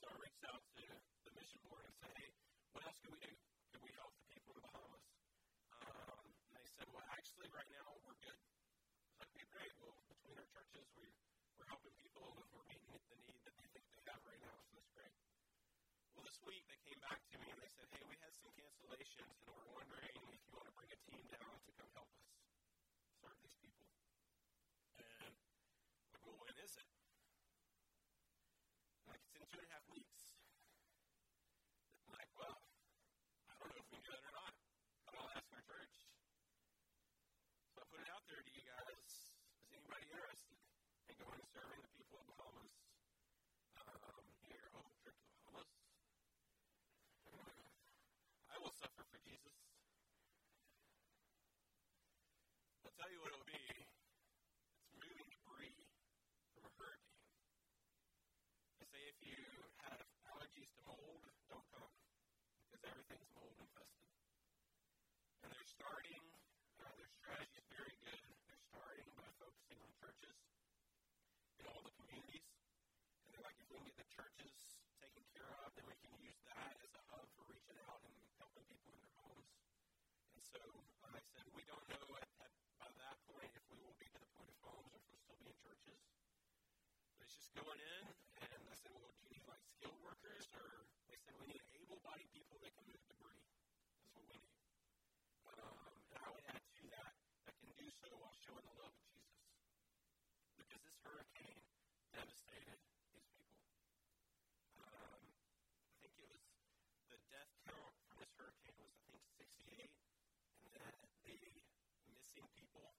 So 0.00 0.08
I 0.08 0.16
out 0.48 0.62
to 0.78 0.84
the 1.26 1.32
mission 1.38 1.58
board 1.66 1.84
and 1.86 1.94
said, 1.98 2.12
hey, 2.18 2.30
what 2.74 2.82
else 2.86 2.98
can 3.02 3.10
we 3.14 3.20
do? 3.22 3.32
Can 3.74 3.80
we 3.82 3.92
help 3.98 4.12
the 4.18 4.26
people 4.32 4.50
in 4.54 4.62
the 4.62 4.66
Bahamas? 4.66 5.04
Um, 5.82 6.24
and 6.26 6.54
they 6.58 6.70
said, 6.72 6.86
well, 6.90 7.06
actually, 7.12 7.48
right 7.52 7.70
now, 7.70 7.86
we're 8.02 8.18
good. 8.22 8.38
I 8.38 9.10
was 9.10 9.18
like, 9.22 9.30
okay, 9.34 9.46
great. 9.52 9.72
Well, 9.78 9.94
between 10.10 10.36
our 10.38 10.48
churches, 10.50 10.86
we, 10.98 11.06
we're 11.58 11.70
helping 11.70 11.94
people 11.98 12.26
and 12.38 12.46
we're 12.50 12.66
meeting 12.70 12.94
the 13.10 13.18
need 13.26 13.40
that 13.46 13.54
they 13.58 13.68
think 13.70 13.86
they 13.92 14.02
have 14.10 14.22
right 14.26 14.42
now, 14.42 14.56
so 14.66 14.78
that's 14.78 14.92
great. 14.94 15.14
Well, 16.16 16.24
this 16.28 16.38
week 16.44 16.64
they 16.68 16.80
came 16.84 17.00
back 17.00 17.20
to 17.32 17.36
me 17.40 17.48
and 17.48 17.60
they 17.60 17.72
said, 17.72 17.88
hey, 17.92 18.04
we 18.04 18.16
had 18.20 18.32
some 18.36 18.52
cancellations 18.52 19.32
and 19.42 19.50
we're 19.52 19.72
wondering 19.72 20.12
if 20.28 20.40
you 20.44 20.52
want 20.52 20.68
to 20.68 20.74
bring 20.76 20.90
a 20.92 20.98
team 21.08 21.24
down 21.32 21.56
to 21.56 21.70
come 21.72 21.90
help 21.96 22.10
us 22.12 22.28
serve 23.20 23.38
these 23.40 23.56
people. 23.58 23.88
And 25.00 25.32
like, 26.12 26.22
well, 26.26 26.36
when 26.36 26.56
is 26.60 26.74
it? 26.76 26.88
Like, 29.08 29.20
it's 29.24 29.34
in 29.40 29.44
two 29.48 29.60
and 29.60 29.68
a 29.68 29.72
half 29.72 29.86
weeks. 29.88 30.20
I'm 32.06 32.12
like, 32.12 32.32
well, 32.36 32.58
I 32.60 33.52
don't 33.56 33.68
know 33.72 33.80
if 33.80 33.88
we 33.88 33.96
can 33.96 34.04
do 34.04 34.12
that 34.12 34.24
or 34.28 34.34
not, 34.36 34.52
but 35.08 35.12
I'll 35.16 35.32
ask 35.32 35.48
our 35.48 35.64
church. 35.64 35.94
So 37.72 37.80
I 37.80 37.84
put 37.88 38.04
it 38.04 38.10
out 38.12 38.24
there 38.28 38.42
to 38.44 38.52
you 38.52 38.64
guys. 38.68 39.32
Is 39.64 39.72
anybody 39.72 40.04
interested? 40.12 40.62
Tell 53.02 53.10
you 53.10 53.18
what 53.18 53.34
it'll 53.34 53.50
be. 53.50 53.58
It's 54.78 54.94
moving 54.94 55.26
debris 55.26 55.74
from 56.54 56.70
a 56.70 56.72
hurricane. 56.78 57.18
They 58.78 58.86
say 58.86 59.02
if 59.10 59.18
you 59.26 59.42
have 59.90 60.06
allergies 60.30 60.70
to 60.78 60.86
mold, 60.86 61.26
don't 61.50 61.66
come 61.74 61.90
because 62.70 62.86
everything's 62.86 63.26
mold 63.34 63.58
infested. 63.58 64.06
And 65.42 65.50
they're 65.50 65.66
starting, 65.66 66.22
uh, 66.78 66.94
their 66.94 67.10
strategy 67.10 67.58
is 67.58 67.66
very 67.74 67.90
good. 68.06 68.22
They're 68.46 68.62
starting 68.70 69.10
by 69.18 69.26
focusing 69.42 69.82
on 69.82 69.90
churches 69.98 70.38
in 71.58 71.66
all 71.74 71.82
the 71.82 71.90
communities. 71.98 72.54
And 73.26 73.34
they're 73.34 73.42
like, 73.42 73.58
if 73.58 73.66
we 73.66 73.82
can 73.82 73.90
get 73.90 73.98
the 73.98 74.06
churches 74.14 74.78
taken 75.02 75.26
care 75.34 75.50
of, 75.66 75.74
then 75.74 75.90
we 75.90 75.98
can 76.06 76.14
use 76.22 76.38
that 76.54 76.78
as 76.78 76.94
a 76.94 77.02
hub 77.10 77.26
for 77.34 77.50
reaching 77.50 77.82
out 77.82 77.98
and 78.06 78.14
helping 78.38 78.62
people 78.70 78.94
in 78.94 79.02
their 79.02 79.16
homes. 79.26 79.50
And 80.38 80.42
so 80.46 80.62
um, 81.02 81.18
I 81.18 81.22
said, 81.34 81.50
we 81.50 81.66
don't 81.66 81.82
know 81.90 82.06
at, 82.22 82.30
at, 82.46 82.52
by 82.82 82.90
that 82.98 83.16
point 83.30 83.46
if 83.54 83.62
we 83.70 83.78
will 83.78 83.94
be 83.94 84.10
to 84.10 84.18
the 84.18 84.30
point 84.34 84.50
of 84.50 84.58
homes 84.66 84.90
or 84.90 84.98
if 84.98 85.06
we'll 85.06 85.22
still 85.22 85.38
be 85.38 85.46
in 85.46 85.58
churches. 85.62 86.02
But 87.06 87.11
it's 87.22 87.38
just 87.38 87.54
going 87.54 87.78
in, 87.78 88.04
and 88.42 88.62
I 88.66 88.76
said, 88.82 88.90
well, 88.98 89.06
do 89.14 89.22
you 89.22 89.30
need 89.38 89.46
like 89.46 89.62
skilled 89.78 89.98
workers? 90.02 90.44
Or 90.58 90.90
they 91.06 91.18
said, 91.22 91.38
we 91.38 91.46
need 91.54 91.62
able-bodied 91.78 92.30
people 92.34 92.58
that 92.66 92.74
can 92.74 92.84
move 92.90 93.02
debris. 93.06 93.46
That's 93.94 94.10
what 94.10 94.26
we 94.26 94.26
need. 94.34 94.50
Um, 95.54 95.94
and 96.10 96.18
I 96.18 96.28
would 96.34 96.46
add 96.50 96.62
to 96.66 96.84
that, 96.98 97.14
that 97.46 97.54
can 97.62 97.70
do 97.78 97.86
so 98.02 98.10
while 98.18 98.34
showing 98.42 98.66
the 98.66 98.74
love 98.74 98.90
of 98.90 99.06
Jesus. 99.06 99.38
Because 100.58 100.82
this 100.82 100.98
hurricane 101.06 101.62
devastated 102.10 102.78
these 103.14 103.30
people. 103.38 103.62
Um, 104.82 105.22
I 105.22 105.94
think 106.02 106.18
it 106.18 106.26
was 106.26 106.42
the 107.06 107.22
death 107.30 107.54
count 107.70 107.94
from 108.10 108.18
this 108.18 108.34
hurricane 108.34 108.74
was, 108.82 108.98
I 108.98 109.14
think, 109.14 109.22
68, 109.38 109.94
and 110.66 110.70
then 110.74 110.94
the 111.22 111.38
missing 112.18 112.48
people 112.58 112.98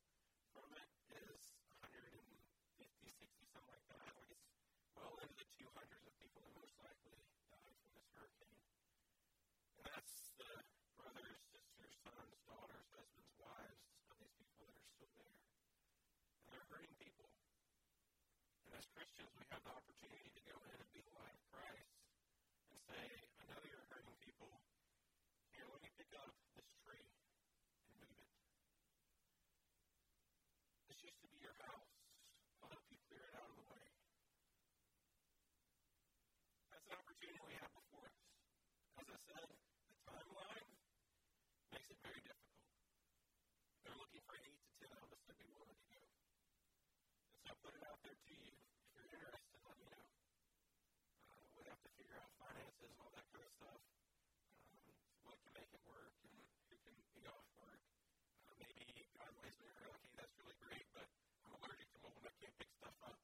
from 0.56 0.72
it 0.80 0.88
is 1.12 1.44
150, 1.84 2.40
60, 2.80 3.28
something 3.36 3.66
like 3.68 3.84
that. 3.92 4.08
Like 4.18 4.30
it's 4.32 4.50
well 4.94 5.16
into 5.22 5.36
the 5.36 5.48
200s 5.58 6.06
of 6.06 6.14
people 6.22 6.40
that 6.46 6.54
most 6.56 6.76
likely 6.82 7.18
died 7.50 7.76
from 7.82 7.92
this 7.98 8.08
hurricane. 8.14 8.62
And 9.78 9.86
that's 9.90 10.14
the 10.38 10.52
brothers, 10.96 11.40
sisters, 11.50 11.94
sons, 12.02 12.36
daughters, 12.46 12.88
husbands, 12.94 13.34
wives 13.42 13.84
of 14.10 14.16
these 14.22 14.34
people 14.38 14.66
that 14.70 14.78
are 14.78 14.90
still 14.94 15.14
there. 15.18 15.38
And 16.46 16.50
they're 16.54 16.68
hurting 16.70 16.96
people. 17.02 17.30
And 18.70 18.74
as 18.78 18.88
Have 19.54 19.62
the 19.70 19.70
opportunity 19.70 20.34
to 20.34 20.42
go 20.50 20.58
in 20.66 20.74
and 20.82 20.90
be 20.98 21.02
the 21.06 21.14
light 21.14 21.38
of 21.38 21.46
Christ 21.54 21.94
and 22.74 22.80
say, 22.90 23.06
I 23.38 23.44
know 23.54 23.62
you're 23.70 23.86
hurting 23.94 24.18
people. 24.26 24.50
Here, 25.54 25.70
let 25.70 25.78
me 25.86 25.94
pick 25.94 26.10
up 26.18 26.34
this 26.58 26.66
tree 26.82 27.06
and 27.06 27.94
move 28.02 28.18
it. 28.18 28.34
This 30.90 30.98
used 31.06 31.22
to 31.22 31.30
be 31.30 31.38
your 31.38 31.54
house. 31.70 31.86
I'll 32.66 32.74
help 32.74 32.82
you 32.90 32.98
clear 33.06 33.30
it 33.30 33.36
out 33.38 33.46
of 33.46 33.56
the 33.62 33.68
way. 33.70 33.86
That's 36.74 36.86
an 36.90 36.98
opportunity 36.98 37.38
we 37.46 37.54
have 37.62 37.70
before 37.78 38.10
us. 38.10 38.18
As 38.98 39.06
I 39.06 39.20
said, 39.22 39.48
the 39.54 39.96
timeline 40.02 40.70
makes 41.78 41.90
it 41.94 42.00
very 42.02 42.22
difficult. 42.26 42.74
They're 43.86 44.02
looking 44.02 44.24
for 44.26 44.34
eight 44.42 44.58
to 44.66 44.72
ten 44.82 44.98
of 44.98 45.14
us 45.14 45.22
to 45.30 45.34
be 45.38 45.46
willing 45.54 45.78
to 45.78 45.88
go. 45.94 46.02
And 47.30 47.38
so 47.38 47.54
I 47.54 47.56
put 47.62 47.74
it 47.78 47.86
out 47.86 48.02
there 48.02 48.18
to 48.18 48.34
you. 48.34 48.58
If 48.98 49.10
you're 49.14 49.14
interested, 49.14 49.62
let 49.62 49.78
me 49.78 49.88
know. 49.94 50.06
Uh, 51.24 51.44
we 51.58 51.64
have 51.70 51.82
to 51.82 51.90
figure 51.98 52.18
out 52.20 52.30
finances, 52.40 52.94
all 53.02 53.12
that 53.14 53.26
kind 53.34 53.44
of 53.46 53.54
stuff. 53.58 53.82
Um, 54.54 54.86
what 55.26 55.38
can 55.44 55.54
make 55.58 55.72
it 55.74 55.84
work 55.88 56.14
and 56.24 56.34
who 56.70 56.76
can 56.84 56.96
be 57.16 57.24
off 57.30 57.48
work. 57.60 57.82
Uh, 58.48 58.54
maybe 58.60 58.86
God 59.18 59.32
lays 59.44 59.56
me 59.60 59.68
around, 59.74 59.94
okay, 59.98 60.14
that's 60.20 60.36
really 60.40 60.58
great, 60.62 60.86
but 60.94 61.08
I'm 61.46 61.54
allergic 61.58 61.90
to 61.94 62.00
mold 62.04 62.18
and 62.22 62.28
I 62.30 62.36
can't 62.38 62.56
pick 62.60 62.70
stuff 62.76 62.98
up. 63.08 63.18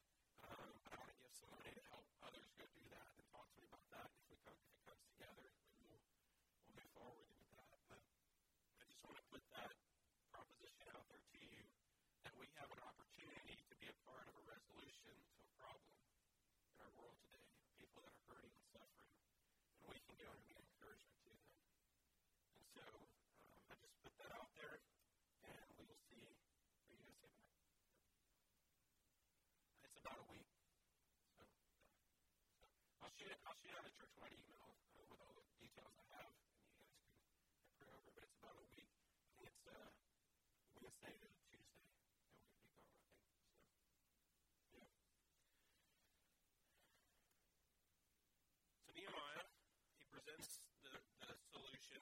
Um, 0.46 0.70
but 0.84 0.90
I 0.90 0.96
want 1.00 1.10
to 1.12 1.18
give 1.22 1.34
some 1.38 1.50
money 1.54 1.72
to 1.76 1.84
help 1.92 2.04
others 2.24 2.48
go 2.58 2.64
do 2.66 2.84
that 2.92 3.08
and 3.14 3.24
talk 3.30 3.46
to 3.46 3.56
me 3.60 3.64
about 3.70 3.84
that. 3.94 4.08
If 4.10 4.24
we 4.32 4.36
come, 4.42 4.58
if 4.58 4.72
it 4.74 4.82
comes 4.88 5.02
together, 5.14 5.46
we 5.76 5.82
will 5.86 6.02
we'll 6.66 6.74
move 6.74 6.88
forward 6.96 7.28
with 7.30 7.46
that. 7.54 7.68
But 7.88 8.02
I 8.80 8.82
just 8.90 9.00
want 9.06 9.16
to 9.20 9.24
put 9.30 9.42
that 9.54 9.72
proposition 10.34 10.86
out 10.96 11.04
there 11.08 11.24
to 11.24 11.38
you 11.40 11.62
that 12.26 12.34
we 12.36 12.46
have 12.58 12.70
an 12.74 12.82
opportunity 12.84 13.54
to 13.60 13.74
be 13.80 13.88
a 13.92 13.96
part 14.08 14.24
of 14.28 14.34
a 14.34 14.44
resolution 14.48 15.14
to 15.14 15.38
a 15.44 15.50
problem 15.60 15.92
in 16.74 16.78
our 16.82 16.92
world 16.96 17.16
today. 17.24 17.48
People 17.80 18.00
that 18.04 18.12
are 18.12 18.26
hurting 18.28 18.52
and 18.52 18.66
suffering, 18.72 19.12
can 20.20 20.28
go 20.28 20.36
and 20.36 20.44
be 20.44 20.52
encouragement 20.52 21.16
to 21.24 21.32
them. 21.32 21.56
And 22.60 22.68
so 22.76 22.84
um, 22.84 23.72
I 23.72 23.74
just 23.80 23.96
put 24.04 24.12
that 24.20 24.28
out 24.36 24.52
there, 24.52 24.76
and 25.48 25.64
we 25.80 25.88
will 25.88 25.96
see. 26.12 26.20
Are 26.20 26.92
you 26.92 27.00
guys 27.08 27.16
that? 27.24 27.40
It's 29.80 29.96
about 30.04 30.20
a 30.20 30.26
week. 30.28 30.44
So, 31.40 31.40
so 31.40 32.68
I'll 33.00 33.08
shoot 33.16 33.32
it. 33.32 33.40
I'll 33.48 33.56
shoot 33.64 33.72
out 33.72 33.88
a 33.88 33.92
church-wide 33.96 34.36
email 34.36 34.76
uh, 34.92 35.08
with 35.08 35.24
all 35.24 35.32
the 35.40 35.46
details 35.56 35.88
I 35.96 36.04
have, 36.20 36.28
and 36.28 36.84
you 36.84 36.84
guys 36.84 37.56
can 37.56 37.72
pray 37.80 37.88
over. 37.88 38.12
But 38.12 38.28
it's 38.28 38.36
about 38.36 38.60
a 38.60 38.66
week. 38.76 38.92
I 38.92 39.24
think 39.40 39.48
it's 39.48 39.64
uh, 39.72 39.88
Wednesday 40.76 41.16
to 41.16 41.28
Tuesday 41.48 41.80
that 41.80 41.96
we're 41.96 41.96
going 41.96 42.20
to 42.20 42.60
be 42.68 42.68
gone. 42.68 43.40
I 44.36 44.68
think 44.68 44.68
so. 44.68 44.84
Yeah. 44.84 44.84
So 48.84 48.92
Nehemiah, 48.92 49.48
he 49.96 50.04
presents 50.12 50.60
the, 50.84 50.92
the 51.24 51.32
solution, 51.48 52.00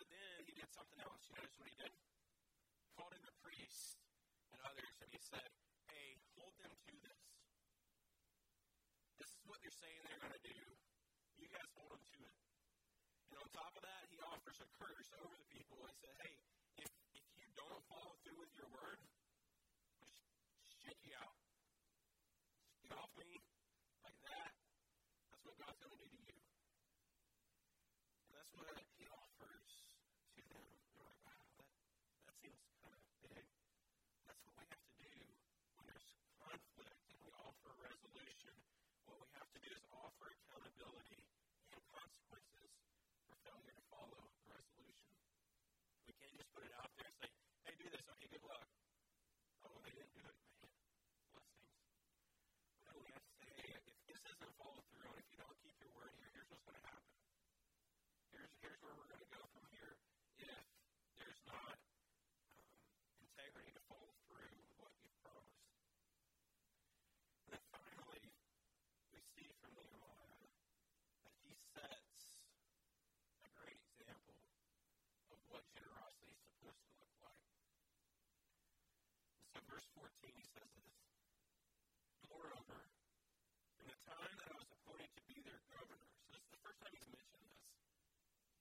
but 0.00 0.08
then 0.08 0.44
he 0.48 0.52
did 0.56 0.68
something 0.82 1.06
else. 1.06 1.22
You 1.30 1.38
notice 1.38 1.54
what 1.62 1.70
he 1.70 1.78
did? 1.78 1.94
Called 2.98 3.14
in 3.14 3.22
the 3.22 3.36
priests 3.38 4.02
and 4.50 4.58
others, 4.66 4.94
and 4.98 5.10
he 5.14 5.20
said, 5.22 5.46
hey, 5.86 6.18
hold 6.34 6.58
them 6.58 6.74
to 6.74 6.92
this. 7.06 7.22
This 9.22 9.30
is 9.30 9.42
what 9.46 9.62
they're 9.62 9.78
saying 9.78 10.02
they're 10.02 10.18
going 10.26 10.34
to 10.34 10.42
do. 10.42 10.58
You 11.38 11.46
guys 11.54 11.70
hold 11.78 11.94
them 11.94 12.02
to 12.02 12.20
it. 12.26 12.34
And 13.30 13.38
on 13.38 13.46
top 13.54 13.70
of 13.78 13.86
that, 13.86 14.10
he 14.10 14.18
offers 14.26 14.58
a 14.58 14.66
curse 14.74 15.10
over 15.22 15.38
the 15.38 15.46
people. 15.54 15.78
He 15.86 15.94
said, 16.02 16.18
hey, 16.18 16.34
if, 16.82 16.90
if 17.14 17.26
you 17.38 17.46
don't 17.54 17.82
follow 17.86 18.18
through 18.26 18.42
with 18.42 18.50
your 18.58 18.66
word, 18.74 18.98
shake 20.82 20.98
you 21.06 21.14
out. 21.22 21.38
Get 22.82 22.90
off 22.98 23.14
me 23.14 23.30
like 24.02 24.18
that. 24.26 24.50
That's 25.30 25.46
what 25.46 25.54
God's 25.62 25.78
going 25.78 25.94
to 25.94 26.02
do 26.02 26.10
to 26.10 26.22
you. 26.26 26.42
And 28.26 28.34
that's 28.34 28.50
what 28.58 28.66
he 28.98 29.06
offers 29.06 29.70
to 30.34 30.42
them. 30.50 30.66
They're 30.92 31.06
like, 31.06 31.20
wow, 31.22 31.46
that, 31.56 31.70
that 32.26 32.34
seems 32.42 32.60
kind 32.82 32.92
of 32.92 33.02
big. 33.32 33.46
That's 34.28 34.42
what 34.44 34.54
we 34.60 34.66
have 34.68 34.82
to 34.82 34.96
do 35.00 35.14
when 35.78 35.84
there's 35.88 36.08
conflict 36.36 37.00
and 37.08 37.20
we 37.22 37.30
offer 37.38 37.70
resolution. 37.80 38.54
What 39.08 39.18
we 39.22 39.28
have 39.38 39.50
to 39.52 39.60
do 39.62 39.70
is 39.72 39.84
offer 39.94 40.26
accountability 40.32 41.22
and 41.72 41.80
consequences 41.92 42.72
for 43.28 43.36
failure 43.46 43.74
to 43.76 43.84
follow 43.92 44.24
the 44.42 44.50
resolution. 44.50 45.14
We 46.08 46.12
can't 46.18 46.34
just 46.34 46.41
put 46.54 46.64
it 46.68 46.74
out 46.78 46.90
there 46.96 47.08
and 47.08 47.16
say, 47.20 47.30
hey, 47.66 47.74
do 47.80 47.86
this. 47.90 48.04
Okay, 48.16 48.28
good 48.32 48.44
luck. 48.46 48.66
Oh, 49.66 49.76
they 49.84 49.92
didn't 49.96 50.14
do 50.16 50.24
it, 50.24 50.36
man. 50.60 50.68
Blessings. 51.32 51.72
No, 52.86 52.92
we 53.00 53.08
have 53.12 53.24
to 53.24 53.34
say, 53.40 53.48
hey, 53.60 53.70
if 53.76 53.84
this 54.08 54.20
doesn't 54.22 54.52
follow 54.60 54.80
through 54.92 55.08
and 55.12 55.20
if 55.20 55.28
you 55.32 55.38
don't 55.40 55.56
keep 55.64 55.76
your 55.80 55.92
word 55.96 56.12
here, 56.16 56.28
here's 56.36 56.48
what's 56.52 56.64
going 56.68 56.78
to 56.78 56.86
happen. 56.86 57.12
Here's, 58.32 58.52
here's 58.60 58.80
where 58.84 58.94
we're 58.96 59.08
going 59.10 59.24
to 59.24 59.32
go 59.32 59.42
from 59.52 59.64
here 59.72 59.96
if 60.40 60.64
there's 61.16 61.42
not 61.48 61.76
um, 62.52 62.64
integrity 63.20 63.72
to 63.76 63.82
follow 63.88 64.12
through 64.28 64.52
with 64.56 64.72
what 64.80 64.92
you've 65.00 65.16
promised. 65.24 65.72
And 67.46 67.56
then 67.56 67.64
finally, 67.72 68.24
we 69.12 69.20
see 69.36 69.48
from 69.60 69.72
Nehemiah 69.76 70.40
that 71.24 71.36
he 71.44 71.52
sets 71.76 72.40
a 73.46 73.50
great 73.56 73.78
example 73.92 74.36
of 75.30 75.38
what 75.52 75.62
generosity 75.76 76.32
is 76.34 76.42
supposed 76.48 76.82
to 76.82 76.92
look 76.98 77.14
like. 77.22 77.46
And 79.56 79.61
so, 79.61 79.61
verse 79.72 79.88
14, 79.96 80.36
he 80.36 80.44
says 80.52 80.68
this 80.76 80.96
Moreover, 82.28 82.80
from 83.80 83.88
the 83.88 83.96
time 84.04 84.32
that 84.36 84.48
I 84.52 84.56
was 84.60 84.68
appointed 84.68 85.08
to 85.16 85.22
be 85.24 85.40
their 85.48 85.64
governor, 85.72 86.08
so 86.12 86.28
this 86.36 86.44
is 86.44 86.52
the 86.52 86.60
first 86.60 86.78
time 86.84 86.92
he's 86.92 87.08
mentioned 87.08 87.44
this, 87.48 87.64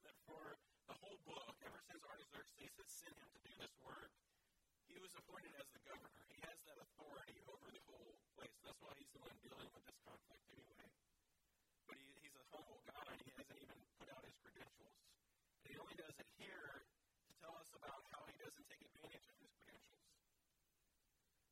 that 0.07 0.15
for 0.23 0.55
the 0.87 0.95
whole 1.03 1.19
book, 1.27 1.55
ever 1.67 1.79
since 1.83 1.99
Artaxerxes 2.07 2.71
had 2.79 2.87
sent 2.87 3.15
him 3.19 3.27
to 3.27 3.41
do 3.43 3.53
this 3.59 3.75
work, 3.83 4.11
he 4.87 4.95
was 5.03 5.11
appointed 5.19 5.51
as 5.59 5.67
the 5.75 5.83
governor. 5.83 6.23
He 6.31 6.39
has 6.47 6.57
that 6.71 6.79
authority 6.79 7.39
over 7.51 7.67
the 7.67 7.83
whole 7.91 8.15
place. 8.39 8.55
That's 8.63 8.79
why 8.79 8.95
he's 8.95 9.11
the 9.11 9.19
one 9.19 9.35
dealing 9.43 9.67
with 9.71 9.83
this 9.83 9.99
conflict 10.07 10.47
anyway. 10.51 10.87
But 11.91 11.95
he, 11.99 12.07
he's 12.23 12.35
a 12.39 12.45
humble 12.55 12.79
guy, 12.87 13.07
and 13.11 13.19
he 13.19 13.31
hasn't 13.35 13.59
even 13.59 13.79
put 13.99 14.07
out 14.15 14.23
his 14.23 14.35
credentials. 14.39 14.95
And 15.63 15.67
he 15.71 15.75
only 15.75 15.95
does 15.99 16.15
it 16.15 16.29
here 16.39 16.87
to 16.87 17.31
tell 17.43 17.55
us 17.59 17.67
about 17.75 17.99
how 18.15 18.23
he 18.31 18.35
doesn't 18.39 18.67
take 18.71 18.83
advantage 18.83 19.27
of 19.27 19.35
his 19.39 19.51
credentials. 19.59 20.07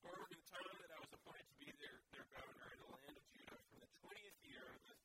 Or 0.04 0.16
in 0.16 0.32
the 0.32 0.44
time 0.48 0.76
that 0.80 0.92
I 0.96 1.00
was 1.00 1.12
appointed 1.12 1.48
to 1.48 1.58
be 1.60 1.70
their, 1.80 1.98
their 2.16 2.28
governor 2.32 2.68
in 2.72 2.80
the 2.80 2.92
land 2.92 3.16
of 3.20 3.26
Judah, 3.36 3.60
from 3.68 3.80
the 3.84 3.92
20th 4.04 4.40
year 4.48 4.66
of 4.68 4.80
the, 4.84 4.96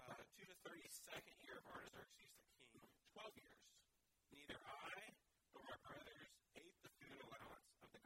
uh, 0.00 0.22
to 0.22 0.42
the 0.46 0.58
32nd 0.66 1.36
year 1.42 1.58
of 1.58 1.64
Artaxerxes 1.66 2.30
the 2.34 2.66
king, 2.70 2.86
12 3.14 3.42
years, 3.42 3.62
neither 4.30 4.58
I 4.64 4.94
nor 5.54 5.62
my 5.66 5.78
brothers 5.82 6.30
ate 6.54 6.78
the 6.82 6.92
food 7.02 7.18
allowance 7.26 7.68
of 7.82 7.90
the 7.90 8.00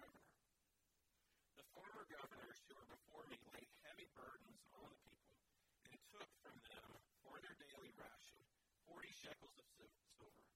took 6.13 6.29
from 6.45 6.57
them 6.69 6.91
for 7.25 7.37
their 7.45 7.57
daily 7.61 7.93
ration 7.97 8.41
forty 8.89 9.13
shekels 9.13 9.57
of 9.61 9.67
silver. 9.77 10.47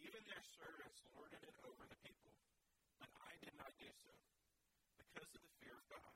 Even 0.00 0.20
their 0.26 0.44
servants 0.56 1.00
lorded 1.12 1.42
it 1.44 1.56
over 1.68 1.84
the 1.84 2.00
people, 2.04 2.32
but 3.00 3.10
I 3.20 3.32
did 3.44 3.54
not 3.60 3.72
do 3.76 3.90
so, 4.04 4.14
because 4.96 5.30
of 5.36 5.40
the 5.44 5.54
fear 5.60 5.76
of 5.76 5.86
God. 5.92 6.14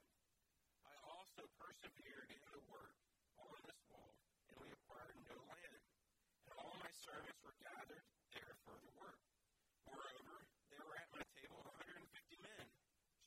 I 0.88 0.94
also 1.05 1.44
persevered 1.61 2.29
in 2.33 2.42
the 2.53 2.64
work 2.72 2.96
on 3.40 3.59
this 3.68 3.81
wall, 3.92 4.16
and 4.48 4.57
we 4.61 4.68
acquired 4.72 5.16
no 5.29 5.37
land. 5.48 5.81
And 6.48 6.57
all 6.61 6.77
my 6.81 6.92
servants 6.92 7.40
were 7.44 7.57
gathered 7.61 8.05
there 8.33 8.55
for 8.64 8.77
the 8.81 8.92
work. 8.96 9.20
Moreover, 9.85 10.37
there 10.72 10.85
were 10.88 10.96
at 10.96 11.11
my 11.12 11.24
table 11.37 11.61
150 11.61 12.40
men, 12.40 12.66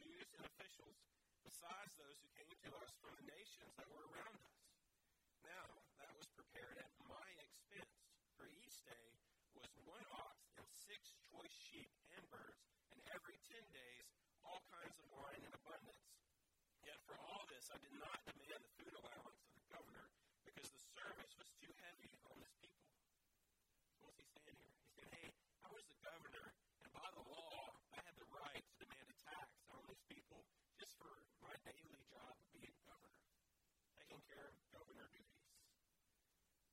Jews 0.01 0.29
and 0.37 0.43
officials, 0.49 0.97
besides 1.45 1.93
those 2.01 2.17
who 2.17 2.29
came 2.33 2.57
to 2.65 2.71
us 2.81 2.91
from 3.01 3.13
the 3.21 3.25
nations 3.29 3.73
that 3.77 3.89
were 3.93 4.05
around 4.09 4.37
us. 4.41 4.57
Now, 5.45 5.67
that 6.01 6.11
was 6.17 6.27
prepared 6.33 6.77
at 6.81 6.91
my 7.05 7.27
expense, 7.41 7.93
for 8.35 8.45
each 8.49 8.77
day 8.85 9.07
was 9.55 9.69
one 9.85 10.05
ox 10.13 10.37
and 10.57 10.67
six 10.69 11.13
choice 11.37 11.53
sheep 11.69 11.93
and 12.17 12.25
birds, 12.33 12.65
and 12.89 12.97
every 13.13 13.37
ten 13.45 13.61
days 13.69 14.09
all 14.41 14.57
kinds 14.73 14.97
of 14.97 15.05
wine 15.13 15.37
in 15.45 15.53
abundance. 15.53 16.01
Yet 16.81 16.97
for 17.05 17.13
all 17.29 17.45
this 17.45 17.69
I 17.69 17.77
did 17.77 17.93
not 18.01 18.17
demand 18.25 18.57
the 18.57 18.73
food 18.81 18.95
allowance 18.97 19.37
of 19.45 19.53
the 19.53 19.61
governor, 19.69 20.09
because 20.49 20.65
the 20.73 20.81
service 20.97 21.29
was 21.37 21.45
too 21.61 21.69
heavy 21.85 22.09
on 22.25 22.41
his 22.41 22.49
people. 22.57 22.89
So 24.01 24.09
what's 24.09 24.17
he 24.17 24.25
saying 24.33 24.57
here? 24.65 24.73
He's 24.81 24.97
saying, 24.97 25.13
hey, 25.13 25.29
I 25.61 25.69
was 25.69 25.85
the 25.85 25.99
governor, 26.01 26.57
and 26.81 26.89
by 26.89 27.05
the 27.13 27.21
law, 27.29 27.69
I 27.93 28.01
had 28.01 28.17
the 28.17 28.25
right 28.33 28.65
to 28.65 28.75
demand 28.81 29.05
a 29.05 29.17
tax 29.21 29.61
on 29.69 29.85
these 29.85 30.01
people 30.09 30.41
just 30.81 30.97
for 30.97 31.21
my 31.45 31.53
daily 31.69 32.01
job 32.09 32.33
of 32.33 32.49
being 32.57 32.73
governor, 32.81 33.21
taking 33.93 34.25
care 34.25 34.49
of 34.49 34.57
governor 34.73 35.05
duties. 35.13 35.53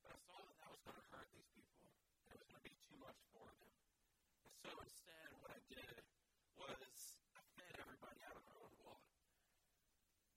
But 0.00 0.16
I 0.16 0.18
saw 0.24 0.40
that 0.40 0.56
that 0.56 0.72
was 0.72 0.80
going 0.88 0.96
to 0.96 1.06
hurt 1.12 1.28
these 1.36 1.52
people, 1.52 1.84
and 2.24 2.32
it 2.32 2.40
was 2.40 2.48
going 2.48 2.64
to 2.64 2.68
be 2.72 2.72
too 2.88 2.96
much 2.96 3.20
for 3.28 3.44
them. 3.44 3.68
And 4.44 4.53
so 4.64 4.72
instead, 4.80 5.28
what 5.44 5.52
I 5.52 5.60
did 5.68 6.00
was 6.56 7.20
I 7.36 7.44
fed 7.60 7.76
everybody 7.76 8.16
out 8.24 8.32
of 8.32 8.44
my 8.48 8.56
own 8.64 8.72
wallet. 8.80 9.12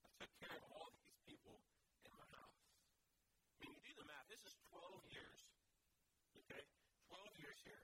I 0.03 0.11
took 0.19 0.27
care 0.43 0.51
of 0.51 0.67
all 0.67 0.91
these 0.99 1.15
people 1.23 1.63
in 2.03 2.11
my 2.11 2.27
house. 2.35 2.59
I 3.55 3.63
mean, 3.63 3.71
you 3.71 3.79
do 3.87 3.95
the 3.95 4.03
math. 4.03 4.27
This 4.27 4.43
is 4.43 4.59
12 4.67 4.83
years. 5.15 5.47
Okay? 6.43 6.59
12 7.07 7.39
years 7.39 7.55
here. 7.63 7.79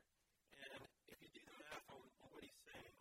And 0.68 0.84
if 1.08 1.24
you 1.24 1.32
do 1.32 1.40
the 1.48 1.56
math 1.64 1.88
on, 1.96 2.04
on 2.04 2.28
what 2.36 2.44
he's 2.44 2.60
saying, 2.68 2.96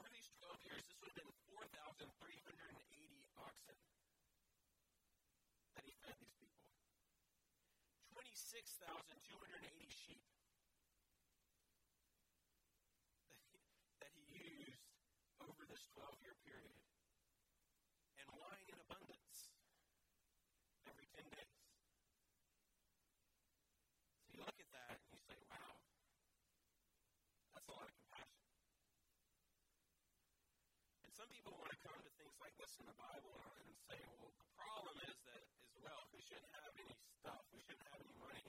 over 0.00 0.08
these 0.16 0.32
12 0.40 0.64
years, 0.64 0.80
this 0.88 0.96
would 1.04 1.12
have 1.12 1.20
been 1.20 1.36
4,380 1.52 2.08
oxen 3.36 3.76
that 5.76 5.84
he 5.84 5.92
fed 6.00 6.16
these 6.24 6.32
people, 6.40 6.72
26,280 8.52 9.88
sheep 9.88 10.20
that 14.04 14.12
he, 14.12 14.28
used 14.28 14.84
over 15.40 15.64
this 15.72 15.88
12 15.96 16.04
year 16.20 16.36
period, 16.44 16.76
and 18.20 18.28
wine 18.36 18.68
in 18.68 18.76
abundance 18.76 19.56
every 20.84 21.08
10 21.16 21.24
days. 21.32 21.64
So 24.20 24.36
you 24.36 24.44
look 24.44 24.60
at 24.60 24.68
that 24.76 25.00
and 25.00 25.08
you 25.16 25.20
say, 25.24 25.40
wow, 25.48 25.72
that's 27.56 27.64
a 27.64 27.72
lot 27.72 27.88
of 27.88 27.96
compassion. 28.04 28.44
And 31.08 31.12
some 31.16 31.32
people 31.32 31.56
want 31.56 31.72
to 31.72 31.80
come 31.80 31.96
to 31.96 32.12
things 32.20 32.36
like 32.36 32.52
this 32.60 32.76
in 32.76 32.84
the 32.84 33.00
Bible 33.00 33.32
and 33.64 33.72
say, 33.88 33.96
well, 34.12 34.28
the 34.28 34.44
problem 34.60 35.00
is 35.08 35.16
that 35.24 35.40
is 35.40 35.72
wealth. 35.80 36.12
We 36.12 36.20
shouldn't 36.20 36.52
have 36.52 36.68
any 36.76 36.92
stuff. 37.16 37.40
We 37.48 37.64
shouldn't 37.64 37.88
have 37.88 37.96
any 38.02 38.12
money. 38.20 38.41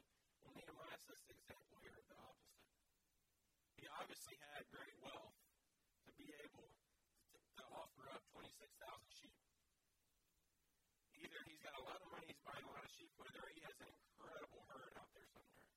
Nehemiah 0.53 1.01
says 1.01 1.21
the 1.27 1.35
example 1.35 1.77
here 1.81 1.97
of 1.97 2.05
the 2.07 2.17
opposite. 2.17 2.61
He 3.77 3.85
obviously 3.99 4.35
had 4.53 4.63
great 4.69 4.97
wealth 5.01 5.37
to 6.07 6.11
be 6.15 6.29
able 6.45 6.69
to, 7.33 7.37
to 7.37 7.63
offer 7.73 8.03
up 8.13 8.21
26,000 8.31 8.53
sheep. 9.09 9.37
Either 11.19 11.39
he's 11.49 11.61
got 11.61 11.75
a 11.77 11.83
lot 11.83 11.99
of 11.99 12.07
money, 12.13 12.27
he's 12.29 12.43
buying 12.45 12.65
a 12.65 12.71
lot 12.71 12.83
of 12.83 12.91
sheep, 12.93 13.11
whether 13.17 13.43
he 13.51 13.59
has 13.65 13.77
an 13.81 13.89
incredible 13.89 14.63
herd 14.69 14.93
out 14.99 15.09
there 15.17 15.27
somewhere. 15.33 15.67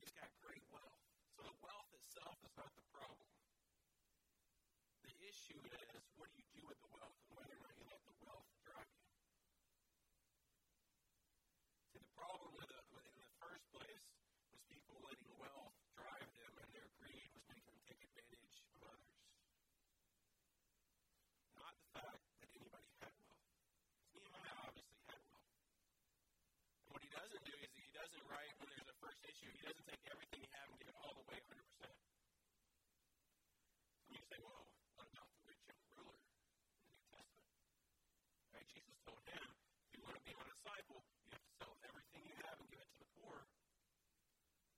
He's 0.00 0.14
got 0.16 0.30
great 0.40 0.64
wealth. 0.72 1.00
So 1.36 1.44
the 1.44 1.56
wealth 1.64 1.90
itself 1.96 2.36
is 2.44 2.54
not 2.56 2.72
the 2.76 2.84
problem. 2.92 3.30
The 5.08 5.16
issue 5.24 5.60
is 5.64 6.00
what 6.20 6.28
do 6.32 6.36
you 6.40 6.48
do 6.52 6.62
with 6.68 6.76
the 6.84 6.92
wealth 6.92 7.16
and 7.28 7.32
whether 7.40 7.56
or 7.56 7.62
not 7.64 7.72
you 7.80 7.84
let 7.88 8.04
the 8.04 8.16
wealth 8.20 8.48
drive 8.60 8.92
you. 8.92 9.08
See, 11.88 12.00
the 12.04 12.12
problem 12.12 12.52
with 12.60 12.68
it 12.68 12.84
in 12.92 13.16
the 13.24 13.32
first 13.40 13.64
place 13.72 14.04
was 14.52 14.60
people 14.68 15.00
letting 15.00 15.32
wealth 15.40 15.72
drive 15.96 16.28
them, 16.36 16.52
and 16.60 16.68
their 16.76 16.88
greed 17.00 17.28
was 17.32 17.44
making 17.48 17.72
them 17.72 17.84
take 17.88 18.02
advantage 18.04 18.60
of 18.76 18.80
others. 18.84 19.16
Not 21.56 21.72
the 21.80 21.88
fact 21.96 22.20
that 22.20 22.48
anybody 22.52 22.90
had 23.00 23.14
wealth. 23.24 23.48
Nehemiah 24.12 24.56
obviously 24.68 25.00
had 25.08 25.22
wealth. 25.32 25.56
And 26.84 26.90
what 26.92 27.00
he 27.00 27.10
doesn't 27.12 27.44
do 27.48 27.56
is 27.64 27.70
he 27.80 27.88
doesn't 27.96 28.24
write 28.28 28.54
when 28.60 28.70
issue, 29.40 29.56
he 29.56 29.64
doesn't 29.64 29.88
take 29.88 30.04
everything 30.12 30.44
you 30.44 30.52
have 30.52 30.68
and 30.68 30.76
give 30.76 30.92
it 30.92 30.98
all 31.00 31.16
the 31.16 31.24
way 31.32 31.40
100%. 31.40 31.56
And 34.04 34.12
you 34.12 34.20
say, 34.28 34.36
well, 34.44 34.68
what 35.00 35.08
about 35.08 35.32
the 35.32 35.40
rich 35.48 35.64
young 35.64 35.80
ruler 35.96 36.20
in 36.20 36.84
the 36.84 36.92
New 36.92 37.08
Testament? 37.08 37.48
Right? 38.52 38.68
Jesus 38.68 39.00
told 39.08 39.24
him, 39.24 39.40
if 39.40 39.96
you 39.96 40.04
want 40.04 40.20
to 40.20 40.24
be 40.28 40.36
my 40.36 40.44
disciple, 40.44 41.00
you 41.24 41.32
have 41.32 41.40
to 41.40 41.52
sell 41.56 41.72
everything 41.88 42.20
you 42.28 42.36
have 42.44 42.60
and 42.60 42.68
give 42.68 42.84
it 42.84 42.90
to 42.92 43.00
the 43.00 43.08
poor. 43.16 43.48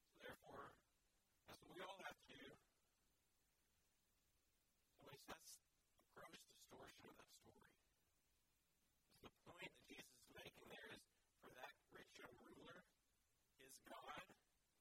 So 0.06 0.22
therefore, 0.22 0.70
that's 1.50 1.58
what 1.66 1.74
we 1.74 1.82
all 1.82 1.98
have 2.06 2.14
to 2.14 2.26
do. 2.30 2.46
So 5.02 5.10
that's 5.26 5.58
a 5.58 5.66
gross 6.14 6.38
distortion 6.38 7.10
of 7.10 7.18
that 7.18 7.34
story. 7.34 7.66
Because 9.18 9.34
the 9.34 9.42
point 9.42 9.74
that 9.74 9.84
Jesus 9.90 10.14
is 10.22 10.30
making 10.38 10.70
there 10.70 10.86
is 10.94 11.02
for 11.42 11.50
that 11.58 11.74
rich 11.90 12.14
young 12.14 12.36
ruler, 12.46 12.86
his 13.58 13.74
God 13.90 14.22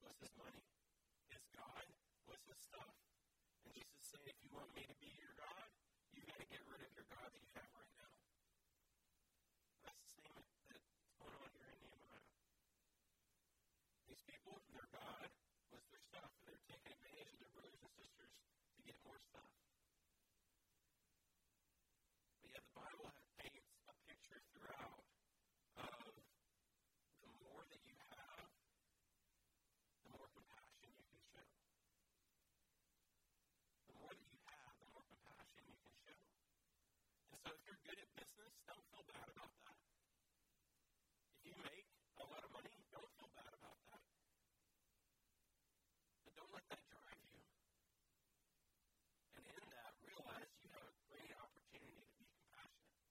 was 0.01 0.17
his 0.21 0.33
money. 0.37 0.65
His 1.29 1.45
God 1.53 1.85
was 2.51 2.59
stuff. 2.67 2.91
And 3.63 3.71
Jesus 3.71 4.03
saying, 4.11 4.27
if 4.27 4.35
you 4.43 4.51
want 4.51 4.67
me 4.75 4.83
to 4.83 4.97
be 4.99 5.07
your 5.15 5.31
God, 5.39 5.71
you've 6.11 6.27
got 6.27 6.35
to 6.43 6.47
get 6.51 6.59
rid 6.67 6.83
of 6.83 6.91
your 6.91 7.07
God 7.07 7.31
that 7.31 7.39
you 7.39 7.51
have 7.55 7.71
right 7.79 7.95
now. 7.95 8.11
That's 9.87 10.03
the 10.03 10.11
same 10.19 10.35
that's 10.35 10.91
going 11.15 11.31
on 11.31 11.47
here 11.55 11.71
in 11.71 11.79
Nehemiah. 11.79 12.27
These 14.11 14.23
people, 14.27 14.59
their 14.75 14.83
God 14.91 15.31
was 15.71 15.87
their 15.87 16.03
stuff, 16.11 16.27
and 16.43 16.51
they're 16.51 16.67
taking 16.67 16.91
advantage 16.91 17.31
of 17.31 17.39
their 17.39 17.53
brothers 17.55 17.79
and 17.79 17.91
sisters 17.95 18.35
to 18.35 18.79
get 18.83 18.99
more 19.07 19.15
stuff. 19.31 19.47
But 22.43 22.51
yet 22.51 22.67
the 22.67 22.75
Bible 22.75 23.07
paints 23.39 23.71
a 23.87 23.95
picture 24.11 24.43
throughout 24.51 25.07
of 25.79 26.19
the 27.23 27.31
more 27.47 27.63
that 27.71 27.79
you 27.87 27.95
have, 28.11 28.51
the 30.03 30.11
more 30.11 30.27
compassion 30.35 30.91
you 30.99 31.07
can 31.07 31.23
show. 31.31 31.47
The 33.87 33.95
more 33.95 34.11
that 34.11 34.27
you 34.27 34.41
have, 34.51 34.75
the 34.83 34.89
more 34.91 35.05
compassion 35.07 35.63
you 35.71 35.79
can 35.79 35.95
show. 36.03 36.19
And 37.31 37.39
so 37.39 37.55
if 37.55 37.61
you're 37.63 37.70
good 37.85 37.97
at 37.97 38.09
business, 38.13 38.53
don't 38.69 38.85
feel 38.93 39.05
bad 39.09 39.27
about 39.31 39.53
that. 39.65 39.77
If 41.41 41.49
you 41.49 41.55
make 41.65 41.87
a 42.21 42.25
lot 42.25 42.41
of 42.45 42.51
money, 42.53 42.73
don't 42.93 43.11
feel 43.17 43.31
bad 43.33 43.51
about 43.57 43.79
that. 43.89 44.05
But 46.25 46.33
don't 46.37 46.53
let 46.53 46.65
that 46.69 46.83
drive 46.89 47.21
you. 47.33 47.41
And 49.37 49.43
in 49.45 49.63
that, 49.73 49.91
realize 50.05 50.51
you 50.61 50.69
have 50.77 50.85
a 50.85 50.95
great 51.09 51.33
opportunity 51.33 52.05
to 52.05 52.13
be 52.21 52.25
compassionate. 52.29 53.01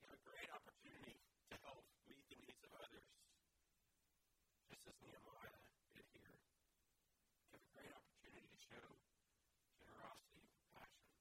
You 0.00 0.08
have 0.08 0.16
a 0.16 0.24
great 0.24 0.48
opportunity 0.48 1.20
to 1.52 1.54
help 1.60 1.84
meet 2.08 2.24
the 2.32 2.38
needs 2.40 2.62
of 2.64 2.72
others, 2.72 3.08
just 4.72 4.88
as 4.88 4.96
Nehemiah 5.04 5.60
did 5.92 6.08
here. 6.16 6.32
You 6.32 7.52
have 7.52 7.64
a 7.64 7.72
great 7.76 7.92
opportunity 7.92 8.48
to 8.48 8.58
show 8.64 8.86
generosity 9.76 10.40
and 10.48 10.56
compassion. 10.56 11.12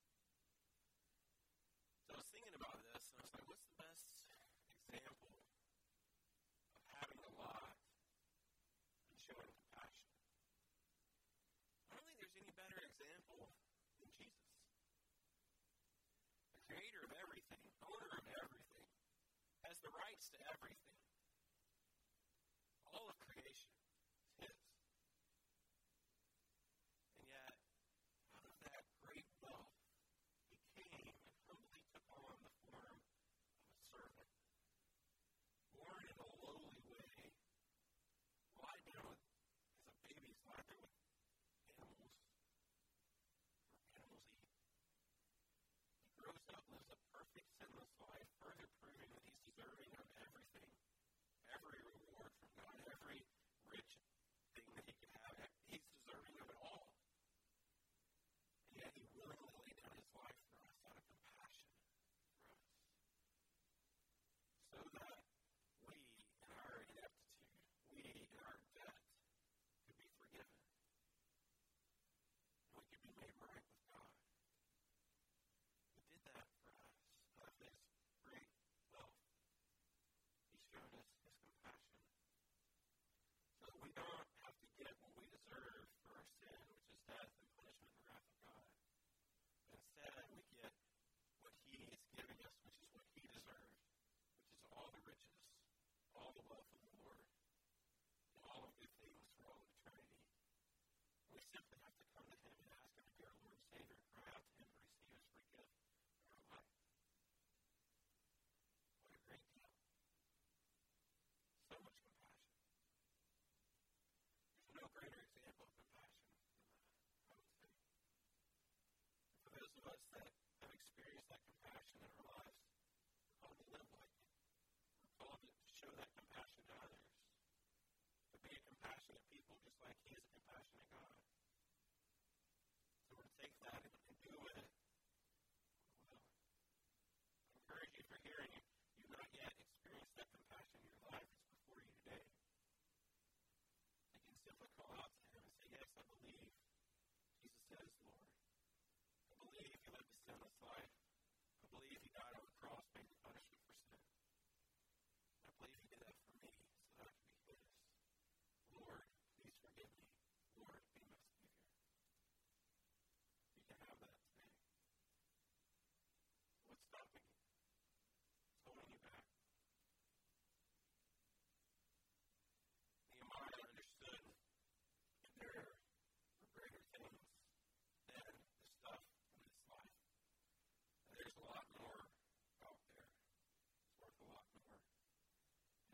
So 2.07 2.15
I 2.15 2.23
was 2.23 2.29
thinking 2.31 2.55
about 2.55 2.79
this, 2.87 3.03
and 3.11 3.19
I 3.19 3.23
was 3.27 3.33
like, 3.35 3.47
what's 3.51 3.65
the 3.67 3.77
best 3.83 4.07
example 4.87 5.35
of 6.79 6.83
having 6.95 7.19
a 7.19 7.31
lot 7.35 7.75
and 7.75 9.17
showing 9.19 9.51
compassion? 9.51 10.07
I 11.91 11.99
don't 11.99 12.05
think 12.07 12.17
there's 12.23 12.37
any 12.39 12.53
better 12.55 12.79
example 12.79 13.51
than 13.99 14.09
Jesus. 14.15 14.55
The 16.55 16.63
creator 16.63 17.03
of 17.03 17.11
everything, 17.19 17.63
owner 17.83 18.11
of 18.15 18.25
everything, 18.39 18.87
has 19.67 19.75
the 19.83 19.91
rights 19.91 20.06
to 20.25 20.37
everything. 20.53 20.96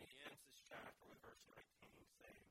He 0.07 0.17
ends 0.27 0.43
this 0.47 0.61
chapter 0.69 1.03
with 1.07 1.19
verse 1.23 1.43
19 1.51 1.63
saying, 2.21 2.47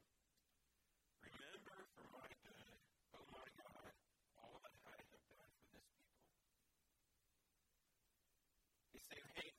Remember 1.22 1.78
for 1.96 2.06
my 2.16 2.28
good, 2.44 2.78
O 3.16 3.20
my 3.32 3.48
God, 3.60 3.92
all 4.40 4.58
that 4.64 4.76
I 4.88 4.96
have 4.96 5.24
done 5.30 5.52
for 5.60 5.70
this 5.76 5.88
people. 5.92 6.16
He's 8.92 9.06
saying, 9.08 9.28
hey, 9.36 9.51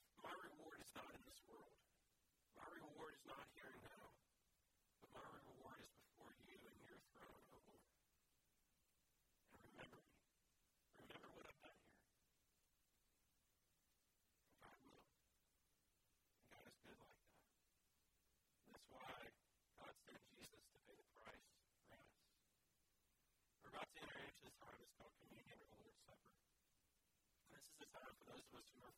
Time 27.91 28.15
for 28.15 28.31
those 28.31 28.47
of 28.47 28.55
us 28.63 28.67
who 28.71 28.79
are 28.79 28.95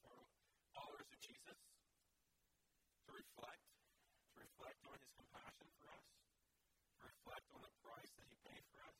followers 0.77 1.09
of 1.09 1.17
Jesus 1.17 1.57
to 1.57 3.09
reflect, 3.17 3.65
to 4.29 4.37
reflect 4.37 4.77
on 4.85 4.93
his 5.01 5.09
compassion 5.17 5.65
for 5.81 5.89
us, 5.89 6.05
to 6.99 7.09
reflect 7.09 7.49
on 7.57 7.65
the 7.65 7.73
price 7.81 8.11
that 8.13 8.29
he 8.29 8.37
paid 8.45 8.61
for 8.69 8.85
us, 8.85 8.93